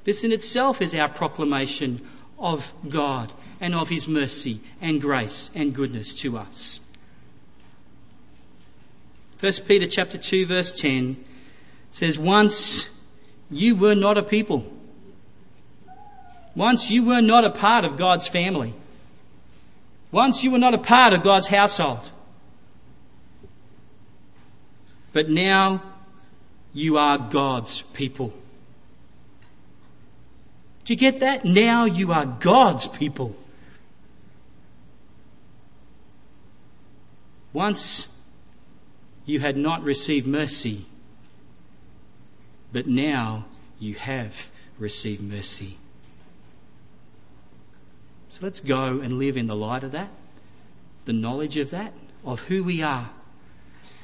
This 0.04 0.24
in 0.24 0.32
itself 0.32 0.82
is 0.82 0.96
our 0.96 1.10
proclamation 1.10 2.06
of 2.39 2.74
God 2.88 3.32
and 3.60 3.76
of 3.76 3.89
his 3.89 4.08
mercy 4.08 4.62
and 4.82 5.00
grace 5.00 5.50
and 5.54 5.74
goodness 5.74 6.13
to 6.22 6.38
us. 6.38 6.80
1 9.39 9.52
Peter 9.67 9.88
chapter 9.88 10.17
2 10.17 10.46
verse 10.46 10.72
10 10.72 11.17
says, 11.91 12.17
Once 12.17 12.89
you 13.50 13.76
were 13.76 13.96
not 13.96 14.17
a 14.17 14.24
people. 14.24 14.65
Once 16.56 16.89
you 16.89 17.06
were 17.06 17.22
not 17.22 17.44
a 17.44 17.50
part 17.50 17.86
of 17.86 17.98
God's 17.98 18.28
family. 18.28 18.74
Once 20.12 20.43
you 20.43 20.52
were 20.52 20.58
not 20.58 20.74
a 20.74 20.78
part 20.78 21.13
of 21.13 21.24
God's 21.24 21.47
household. 21.47 22.12
But 25.13 25.30
now 25.30 25.82
you 26.74 26.97
are 26.97 27.17
God's 27.17 27.82
people. 27.93 28.34
Do 30.86 30.93
you 30.93 30.97
get 30.97 31.19
that? 31.19 31.45
Now 31.45 31.86
you 31.86 32.12
are 32.12 32.26
God's 32.26 32.88
people. 32.88 33.36
Once 37.54 38.13
you 39.26 39.39
had 39.39 39.58
not 39.58 39.84
received 39.84 40.26
mercy, 40.26 40.86
but 42.71 42.88
now 42.88 43.45
you 43.80 43.95
have 43.95 44.50
received 44.80 45.21
mercy. 45.21 45.78
Let's 48.41 48.60
go 48.60 48.99
and 48.99 49.19
live 49.19 49.38
in 49.38 49.45
the 49.45 49.56
light 49.56 49.84
of 49.84 49.91
that, 49.91 50.10
the 51.06 51.13
knowledge 51.13 51.58
of 51.58 51.69
that, 51.71 51.93
of 52.25 52.39
who 52.41 52.63
we 52.63 52.82
are, 52.82 53.10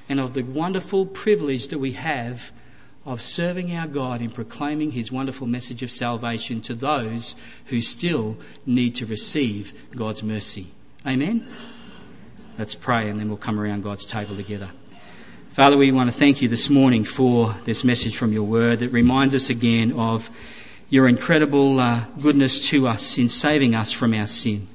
and 0.07 0.19
of 0.19 0.33
the 0.33 0.43
wonderful 0.43 1.07
privilege 1.07 1.69
that 1.69 1.79
we 1.79 1.93
have 1.93 2.51
of 3.03 3.21
serving 3.21 3.73
our 3.75 3.87
God 3.87 4.21
in 4.21 4.29
proclaiming 4.29 4.91
His 4.91 5.11
wonderful 5.11 5.47
message 5.47 5.81
of 5.81 5.89
salvation 5.89 6.61
to 6.61 6.75
those 6.75 7.35
who 7.67 7.81
still 7.81 8.37
need 8.65 8.95
to 8.95 9.05
receive 9.05 9.73
God's 9.95 10.21
mercy. 10.21 10.67
Amen? 11.05 11.47
Let's 12.59 12.75
pray 12.75 13.09
and 13.09 13.19
then 13.19 13.29
we'll 13.29 13.37
come 13.37 13.59
around 13.59 13.83
God's 13.83 14.05
table 14.05 14.35
together. 14.35 14.69
Father, 15.51 15.77
we 15.77 15.91
want 15.91 16.11
to 16.11 16.17
thank 16.17 16.41
you 16.41 16.47
this 16.47 16.69
morning 16.69 17.03
for 17.03 17.55
this 17.65 17.83
message 17.83 18.17
from 18.17 18.33
your 18.33 18.43
word 18.43 18.79
that 18.79 18.89
reminds 18.89 19.33
us 19.33 19.49
again 19.49 19.93
of 19.93 20.29
your 20.89 21.07
incredible 21.07 21.79
uh, 21.79 22.05
goodness 22.21 22.69
to 22.69 22.87
us 22.87 23.17
in 23.17 23.29
saving 23.29 23.75
us 23.75 23.91
from 23.91 24.13
our 24.13 24.27
sin. 24.27 24.67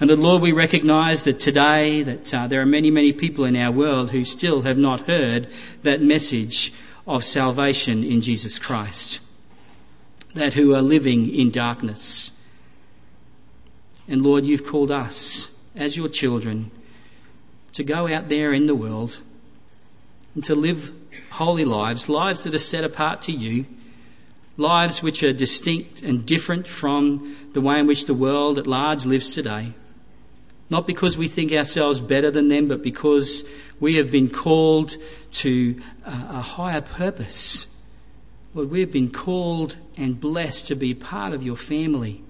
And 0.00 0.10
that, 0.10 0.18
Lord, 0.18 0.42
we 0.42 0.52
recognize 0.52 1.24
that 1.24 1.40
today 1.40 2.02
that 2.02 2.32
uh, 2.32 2.46
there 2.46 2.60
are 2.60 2.66
many, 2.66 2.90
many 2.90 3.12
people 3.12 3.44
in 3.44 3.56
our 3.56 3.72
world 3.72 4.10
who 4.10 4.24
still 4.24 4.62
have 4.62 4.78
not 4.78 5.08
heard 5.08 5.48
that 5.82 6.00
message 6.00 6.72
of 7.06 7.24
salvation 7.24 8.04
in 8.04 8.20
Jesus 8.20 8.58
Christ. 8.58 9.18
That 10.34 10.54
who 10.54 10.74
are 10.74 10.82
living 10.82 11.34
in 11.34 11.50
darkness. 11.50 12.30
And 14.06 14.22
Lord, 14.22 14.44
you've 14.44 14.66
called 14.66 14.92
us 14.92 15.52
as 15.74 15.96
your 15.96 16.08
children 16.08 16.70
to 17.72 17.82
go 17.82 18.08
out 18.08 18.28
there 18.28 18.52
in 18.52 18.66
the 18.66 18.74
world 18.74 19.20
and 20.34 20.44
to 20.44 20.54
live 20.54 20.92
holy 21.30 21.64
lives, 21.64 22.08
lives 22.08 22.44
that 22.44 22.54
are 22.54 22.58
set 22.58 22.84
apart 22.84 23.22
to 23.22 23.32
you, 23.32 23.66
lives 24.58 25.02
which 25.02 25.22
are 25.22 25.32
distinct 25.32 26.02
and 26.02 26.26
different 26.26 26.66
from 26.66 27.36
the 27.52 27.60
way 27.60 27.78
in 27.78 27.86
which 27.86 28.04
the 28.04 28.12
world 28.12 28.58
at 28.58 28.66
large 28.66 29.06
lives 29.06 29.32
today. 29.32 29.72
Not 30.68 30.86
because 30.86 31.16
we 31.16 31.28
think 31.28 31.52
ourselves 31.52 32.00
better 32.00 32.30
than 32.30 32.48
them, 32.48 32.66
but 32.66 32.82
because 32.82 33.44
we 33.80 33.96
have 33.96 34.10
been 34.10 34.28
called 34.28 34.96
to 35.30 35.80
a 36.04 36.42
higher 36.42 36.82
purpose. 36.82 37.68
Lord, 38.52 38.70
we 38.70 38.80
have 38.80 38.92
been 38.92 39.10
called 39.10 39.76
and 39.96 40.20
blessed 40.20 40.66
to 40.66 40.74
be 40.74 40.92
part 40.92 41.32
of 41.32 41.42
your 41.42 41.56
family. 41.56 42.22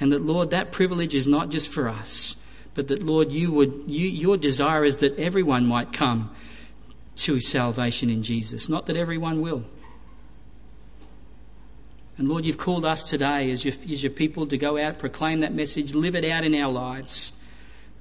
And 0.00 0.10
that, 0.12 0.22
Lord, 0.22 0.50
that 0.50 0.72
privilege 0.72 1.14
is 1.14 1.26
not 1.26 1.50
just 1.50 1.68
for 1.68 1.88
us, 1.88 2.36
but 2.74 2.88
that, 2.88 3.02
Lord, 3.02 3.30
you 3.30 3.52
would, 3.52 3.84
you, 3.86 4.06
your 4.08 4.36
desire 4.36 4.84
is 4.84 4.96
that 4.98 5.18
everyone 5.18 5.66
might 5.66 5.92
come 5.92 6.30
to 7.16 7.40
salvation 7.40 8.08
in 8.08 8.22
Jesus. 8.22 8.68
Not 8.68 8.86
that 8.86 8.96
everyone 8.96 9.40
will. 9.40 9.64
And 12.18 12.28
Lord, 12.28 12.44
you've 12.44 12.58
called 12.58 12.84
us 12.84 13.04
today 13.04 13.50
as 13.50 13.64
your, 13.64 13.74
as 13.90 14.02
your 14.02 14.12
people 14.12 14.46
to 14.48 14.58
go 14.58 14.76
out, 14.76 14.98
proclaim 14.98 15.40
that 15.40 15.54
message, 15.54 15.94
live 15.94 16.16
it 16.16 16.24
out 16.24 16.44
in 16.44 16.54
our 16.54 16.70
lives. 16.70 17.32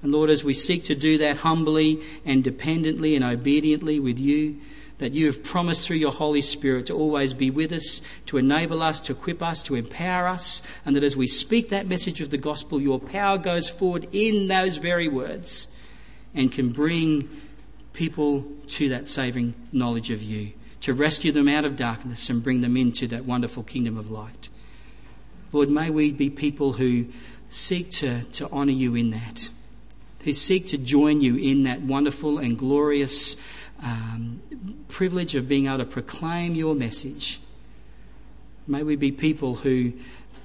And 0.01 0.11
Lord, 0.11 0.30
as 0.30 0.43
we 0.43 0.53
seek 0.53 0.86
to 0.86 0.95
do 0.95 1.20
that 1.20 1.38
humbly 1.38 2.01
and 2.26 2.43
dependently 2.43 3.15
and 3.15 3.24
obediently 3.24 3.99
with 3.99 4.20
you, 4.20 4.59
that 4.97 5.11
you 5.11 5.28
have 5.28 5.43
promised 5.43 5.86
through 5.86 5.97
your 5.97 6.11
Holy 6.11 6.41
Spirit 6.41 6.88
to 6.88 6.93
always 6.93 7.34
be 7.34 7.51
with 7.51 7.72
us, 7.72 8.01
to 8.26 8.38
enable 8.38 8.82
us, 8.82 8.99
to 9.01 9.11
equip 9.11 9.43
us, 9.43 9.61
to 9.63 9.76
empower 9.76 10.28
us, 10.28 10.61
and 10.86 10.95
that 10.95 11.03
as 11.03 11.15
we 11.15 11.28
speak 11.28 11.70
that 11.70 11.88
message 11.88 12.20
of 12.20 12.32
the 12.32 12.38
gospel, 12.38 12.82
your 12.82 12.99
power 12.99 13.38
goes 13.38 13.70
forward 13.70 14.07
in 14.11 14.47
those 14.47 14.78
very 14.78 15.07
words 15.07 15.68
and 16.34 16.51
can 16.51 16.70
bring 16.70 17.30
people 17.93 18.45
to 18.68 18.89
that 18.89 19.07
saving 19.07 19.53
knowledge 19.72 20.09
of 20.09 20.22
you, 20.22 20.51
to 20.88 20.93
rescue 20.93 21.31
them 21.31 21.47
out 21.47 21.65
of 21.65 21.75
darkness 21.75 22.29
and 22.29 22.41
bring 22.41 22.61
them 22.61 22.77
into 22.77 23.07
that 23.07 23.25
wonderful 23.25 23.61
kingdom 23.61 23.97
of 23.97 24.09
light. 24.09 24.47
Lord, 25.51 25.69
may 25.69 25.89
we 25.89 26.11
be 26.11 26.29
people 26.29 26.73
who 26.73 27.07
seek 27.49 27.91
to, 27.91 28.23
to 28.23 28.49
honour 28.49 28.71
you 28.71 28.95
in 28.95 29.11
that 29.11 29.49
who 30.23 30.33
seek 30.33 30.67
to 30.67 30.77
join 30.77 31.21
you 31.21 31.38
in 31.38 31.63
that 31.63 31.79
wonderful 31.81 32.38
and 32.38 32.57
glorious 32.57 33.38
um, 33.81 34.41
privilege 34.89 35.35
of 35.35 35.47
being 35.47 35.67
able 35.67 35.77
to 35.77 35.85
proclaim 35.85 36.53
your 36.53 36.75
message. 36.75 37.39
May 38.67 38.83
we 38.83 38.97
be 38.97 39.11
people 39.11 39.55
who 39.55 39.93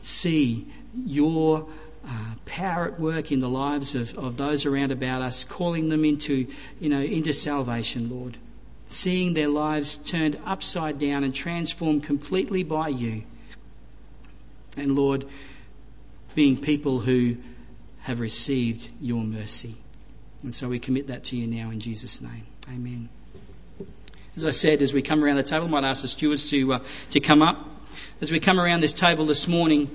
see 0.03 0.69
your 1.05 1.67
uh, 2.07 2.35
power 2.47 2.87
at 2.87 3.01
work 3.01 3.33
in 3.33 3.41
the 3.41 3.49
lives 3.49 3.97
of, 3.97 4.17
of 4.17 4.37
those 4.37 4.67
around 4.67 4.93
about 4.93 5.23
us, 5.23 5.43
calling 5.43 5.89
them 5.89 6.05
into, 6.05 6.47
you 6.79 6.89
know, 6.89 7.01
into 7.01 7.33
salvation, 7.33 8.09
Lord. 8.09 8.37
Seeing 8.93 9.33
their 9.33 9.49
lives 9.49 9.97
turned 9.97 10.39
upside 10.45 10.99
down 10.99 11.25
and 11.25 11.35
transformed 11.35 12.05
completely 12.05 12.63
by 12.63 12.89
you. 12.89 13.23
And 14.77 14.95
Lord, 14.95 15.25
being 16.35 16.59
people 16.59 17.01
who 17.01 17.39
have 18.01 18.21
received 18.21 18.91
your 19.01 19.25
mercy. 19.25 19.77
And 20.43 20.55
so 20.55 20.69
we 20.69 20.79
commit 20.79 21.07
that 21.07 21.25
to 21.25 21.39
you 21.39 21.47
now 21.47 21.71
in 21.71 21.81
Jesus' 21.81 22.21
name. 22.21 22.47
Amen. 22.69 23.09
As 24.37 24.45
I 24.45 24.51
said, 24.51 24.83
as 24.83 24.93
we 24.93 25.01
come 25.01 25.25
around 25.25 25.37
the 25.37 25.43
table, 25.43 25.65
I 25.65 25.71
might 25.71 25.85
ask 25.85 26.03
the 26.03 26.09
stewards 26.09 26.51
to, 26.51 26.75
uh, 26.75 26.79
to 27.13 27.21
come 27.21 27.41
up. 27.41 27.67
As 28.21 28.31
we 28.31 28.41
come 28.41 28.61
around 28.61 28.81
this 28.81 28.93
table 28.93 29.25
this 29.25 29.49
morning, 29.49 29.91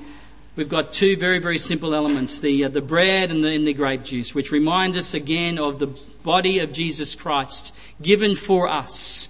we've 0.57 0.67
got 0.67 0.91
two 0.91 1.15
very, 1.15 1.39
very 1.39 1.59
simple 1.59 1.95
elements 1.95 2.39
the, 2.39 2.65
uh, 2.65 2.69
the 2.69 2.81
bread 2.81 3.31
and 3.31 3.43
the, 3.43 3.49
and 3.49 3.65
the 3.65 3.73
grape 3.73 4.03
juice, 4.03 4.35
which 4.35 4.51
remind 4.51 4.97
us 4.97 5.13
again 5.13 5.57
of 5.59 5.79
the 5.79 5.87
body 6.23 6.59
of 6.59 6.73
Jesus 6.73 7.15
Christ 7.15 7.73
given 8.01 8.35
for 8.35 8.67
us 8.67 9.29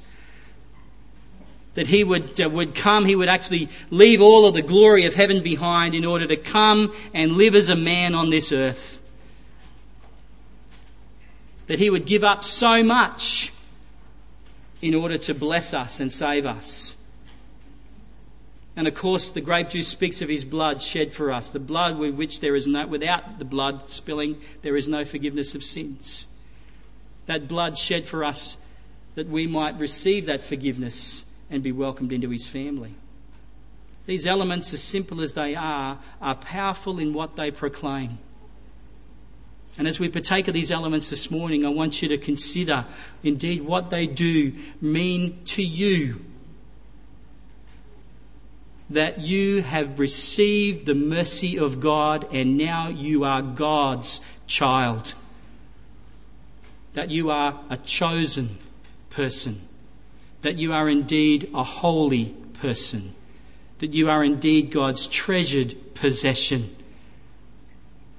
that 1.76 1.86
he 1.86 2.04
would, 2.04 2.42
uh, 2.42 2.50
would 2.50 2.74
come, 2.74 3.06
he 3.06 3.16
would 3.16 3.30
actually 3.30 3.70
leave 3.92 4.20
all 4.20 4.48
of 4.48 4.56
the 4.56 4.64
glory 4.64 5.06
of 5.06 5.14
heaven 5.14 5.44
behind 5.44 5.94
in 5.94 6.06
order 6.06 6.26
to 6.26 6.36
come 6.36 6.92
and 7.14 7.34
live 7.34 7.54
as 7.54 7.70
a 7.70 7.76
man 7.76 8.16
on 8.16 8.32
this 8.32 8.52
earth. 8.52 9.00
That 11.68 11.78
he 11.78 11.92
would 11.92 12.08
give 12.08 12.24
up 12.24 12.44
so 12.44 12.82
much 12.82 13.54
in 14.82 14.96
order 14.96 15.20
to 15.20 15.36
bless 15.36 15.74
us 15.76 16.00
and 16.00 16.12
save 16.12 16.48
us. 16.48 16.96
And 18.78 18.88
of 18.88 18.94
course, 18.94 19.30
the 19.32 19.42
grape 19.42 19.70
juice 19.70 19.88
speaks 19.88 20.22
of 20.22 20.30
his 20.30 20.46
blood 20.46 20.84
shed 20.84 21.12
for 21.12 21.32
us, 21.32 21.50
the 21.50 21.60
blood 21.60 21.98
with 21.98 22.14
which 22.14 22.42
there 22.42 22.56
is 22.56 22.68
no, 22.68 22.86
without 22.86 23.40
the 23.40 23.46
blood 23.46 23.90
spilling, 23.90 24.40
there 24.62 24.78
is 24.78 24.88
no 24.88 25.04
forgiveness 25.04 25.56
of 25.56 25.64
sins. 25.64 26.28
That 27.26 27.48
blood 27.48 27.76
shed 27.76 28.06
for 28.06 28.24
us 28.24 28.56
that 29.16 29.28
we 29.28 29.48
might 29.48 29.80
receive 29.80 30.28
that 30.28 30.44
forgiveness 30.44 31.26
and 31.50 31.64
be 31.64 31.72
welcomed 31.72 32.14
into 32.14 32.30
his 32.30 32.48
family. 32.48 32.94
These 34.06 34.28
elements, 34.28 34.72
as 34.74 34.84
simple 34.84 35.22
as 35.22 35.34
they 35.34 35.56
are, 35.56 35.98
are 36.22 36.36
powerful 36.36 37.00
in 37.00 37.16
what 37.16 37.36
they 37.36 37.50
proclaim. 37.50 38.20
And 39.80 39.88
as 39.88 40.00
we 40.00 40.08
partake 40.08 40.48
of 40.48 40.54
these 40.54 40.72
elements 40.72 41.10
this 41.10 41.32
morning, 41.32 41.66
I 41.66 41.70
want 41.70 42.04
you 42.04 42.10
to 42.10 42.18
consider 42.20 42.86
indeed 43.24 43.64
what 43.64 43.90
they 43.90 44.06
do 44.06 44.54
mean 44.82 45.44
to 45.46 45.64
you. 45.64 46.27
That 48.90 49.20
you 49.20 49.62
have 49.62 50.00
received 50.00 50.86
the 50.86 50.96
mercy 50.96 51.60
of 51.60 51.80
God 51.80 52.28
and 52.34 52.58
now 52.58 52.88
you 52.88 53.24
are 53.26 53.42
God's 53.42 54.22
child. 54.46 55.14
That 56.94 57.12
you 57.12 57.30
are 57.30 57.60
a 57.70 57.78
chosen 57.78 58.58
person 59.10 59.68
that 60.42 60.58
you 60.58 60.74
are 60.74 60.88
indeed 60.88 61.50
a 61.54 61.64
holy 61.64 62.26
person, 62.62 63.14
that 63.80 63.94
you 63.94 64.10
are 64.10 64.24
indeed 64.24 64.72
God's 64.72 65.08
treasured 65.08 65.76
possession, 65.94 66.76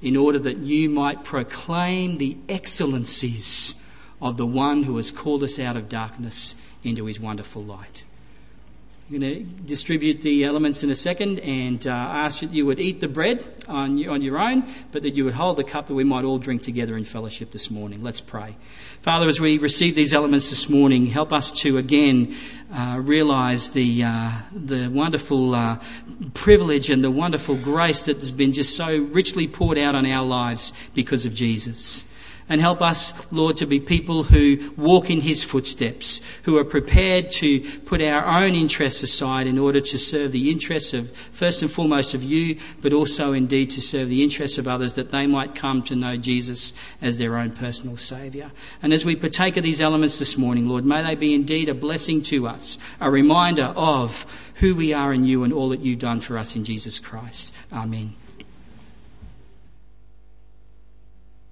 in 0.01 0.17
order 0.17 0.39
that 0.39 0.59
you 0.59 0.89
might 0.89 1.25
proclaim 1.25 2.19
the 2.19 2.37
excellencies 2.49 3.85
of 4.21 4.37
the 4.37 4.47
one 4.47 4.85
who 4.85 4.97
has 4.97 5.11
called 5.11 5.43
us 5.43 5.59
out 5.59 5.77
of 5.77 5.89
darkness 5.89 6.55
into 6.85 7.07
his 7.07 7.19
wonderful 7.19 7.63
light. 7.63 8.05
Going 9.11 9.23
to 9.23 9.43
distribute 9.43 10.21
the 10.21 10.45
elements 10.45 10.83
in 10.83 10.91
a 10.91 10.95
second 10.95 11.39
and 11.39 11.87
uh, 11.87 11.91
ask 11.91 12.41
that 12.41 12.53
you 12.53 12.67
would 12.67 12.79
eat 12.79 13.01
the 13.01 13.09
bread 13.09 13.43
on, 13.67 14.07
on 14.07 14.21
your 14.21 14.39
own, 14.39 14.71
but 14.93 15.01
that 15.01 15.15
you 15.15 15.25
would 15.25 15.33
hold 15.33 15.57
the 15.57 15.65
cup 15.65 15.87
that 15.87 15.95
we 15.95 16.05
might 16.05 16.27
all 16.27 16.37
drink 16.37 16.63
together 16.63 16.95
in 16.95 17.05
fellowship 17.05 17.51
this 17.51 17.71
morning. 17.71 18.03
Let's 18.03 18.21
pray. 18.21 18.55
Father, 19.01 19.27
as 19.27 19.41
we 19.41 19.57
receive 19.57 19.95
these 19.95 20.13
elements 20.13 20.51
this 20.51 20.69
morning, 20.69 21.07
help 21.07 21.33
us 21.33 21.51
to 21.63 21.79
again 21.79 22.37
uh, 22.71 22.99
realize 23.01 23.71
the, 23.71 24.05
uh, 24.05 24.33
the 24.53 24.89
wonderful 24.89 25.55
uh, 25.55 25.79
privilege 26.35 26.91
and 26.91 27.03
the 27.03 27.11
wonderful 27.11 27.57
grace 27.57 28.03
that 28.03 28.19
has 28.19 28.31
been 28.31 28.53
just 28.53 28.77
so 28.77 28.95
richly 28.95 29.49
poured 29.49 29.79
out 29.79 29.95
on 29.95 30.05
our 30.05 30.27
lives 30.27 30.75
because 30.93 31.25
of 31.25 31.33
Jesus. 31.33 32.05
And 32.49 32.61
help 32.61 32.81
us, 32.81 33.13
Lord, 33.31 33.57
to 33.59 33.67
be 33.67 33.81
people 33.81 34.23
who 34.23 34.73
walk 34.77 35.11
in 35.11 35.21
His 35.21 35.43
footsteps, 35.43 36.21
who 36.45 36.57
are 36.57 36.65
prepared 36.65 37.31
to 37.33 37.61
put 37.81 38.01
our 38.01 38.25
own 38.43 38.55
interests 38.55 39.03
aside 39.03 39.47
in 39.47 39.59
order 39.59 39.81
to 39.81 39.99
serve 39.99 40.33
the 40.33 40.51
interests 40.51 40.95
of, 40.95 41.11
first 41.33 41.63
and 41.63 41.71
foremost, 41.71 42.15
of 42.15 42.23
you, 42.23 42.59
but 42.81 42.93
also 42.93 43.33
indeed 43.33 43.71
to 43.71 43.81
serve 43.81 44.09
the 44.09 44.23
interests 44.23 44.59
of 44.59 44.67
others 44.69 44.95
that 44.95 45.11
they 45.11 45.27
might 45.27 45.55
come 45.55 45.83
to 45.83 45.97
know 45.97 46.17
Jesus 46.17 46.73
as 47.03 47.19
their 47.19 47.37
own 47.37 47.51
personal 47.51 47.97
Saviour. 47.97 48.51
And 48.83 48.93
as 48.93 49.05
we 49.05 49.17
partake 49.17 49.57
of 49.57 49.63
these 49.63 49.81
elements 49.81 50.19
this 50.19 50.39
morning, 50.39 50.69
Lord, 50.69 50.85
may 50.85 51.03
they 51.03 51.15
be 51.15 51.35
indeed 51.35 51.69
a 51.69 51.75
blessing 51.75 52.23
to 52.23 52.47
us, 52.49 52.79
a 53.01 53.11
reminder 53.11 53.73
of 53.77 54.27
who 54.55 54.75
we 54.75 54.93
are 54.93 55.13
in 55.13 55.25
you 55.25 55.45
and 55.45 55.53
all 55.53 55.69
that 55.71 55.81
you've 55.81 55.99
done 55.99 56.21
for 56.21 56.39
us 56.39 56.57
in 56.57 56.65
Jesus 56.65 56.99
Christ. 56.99 57.53
Amen. 57.73 58.15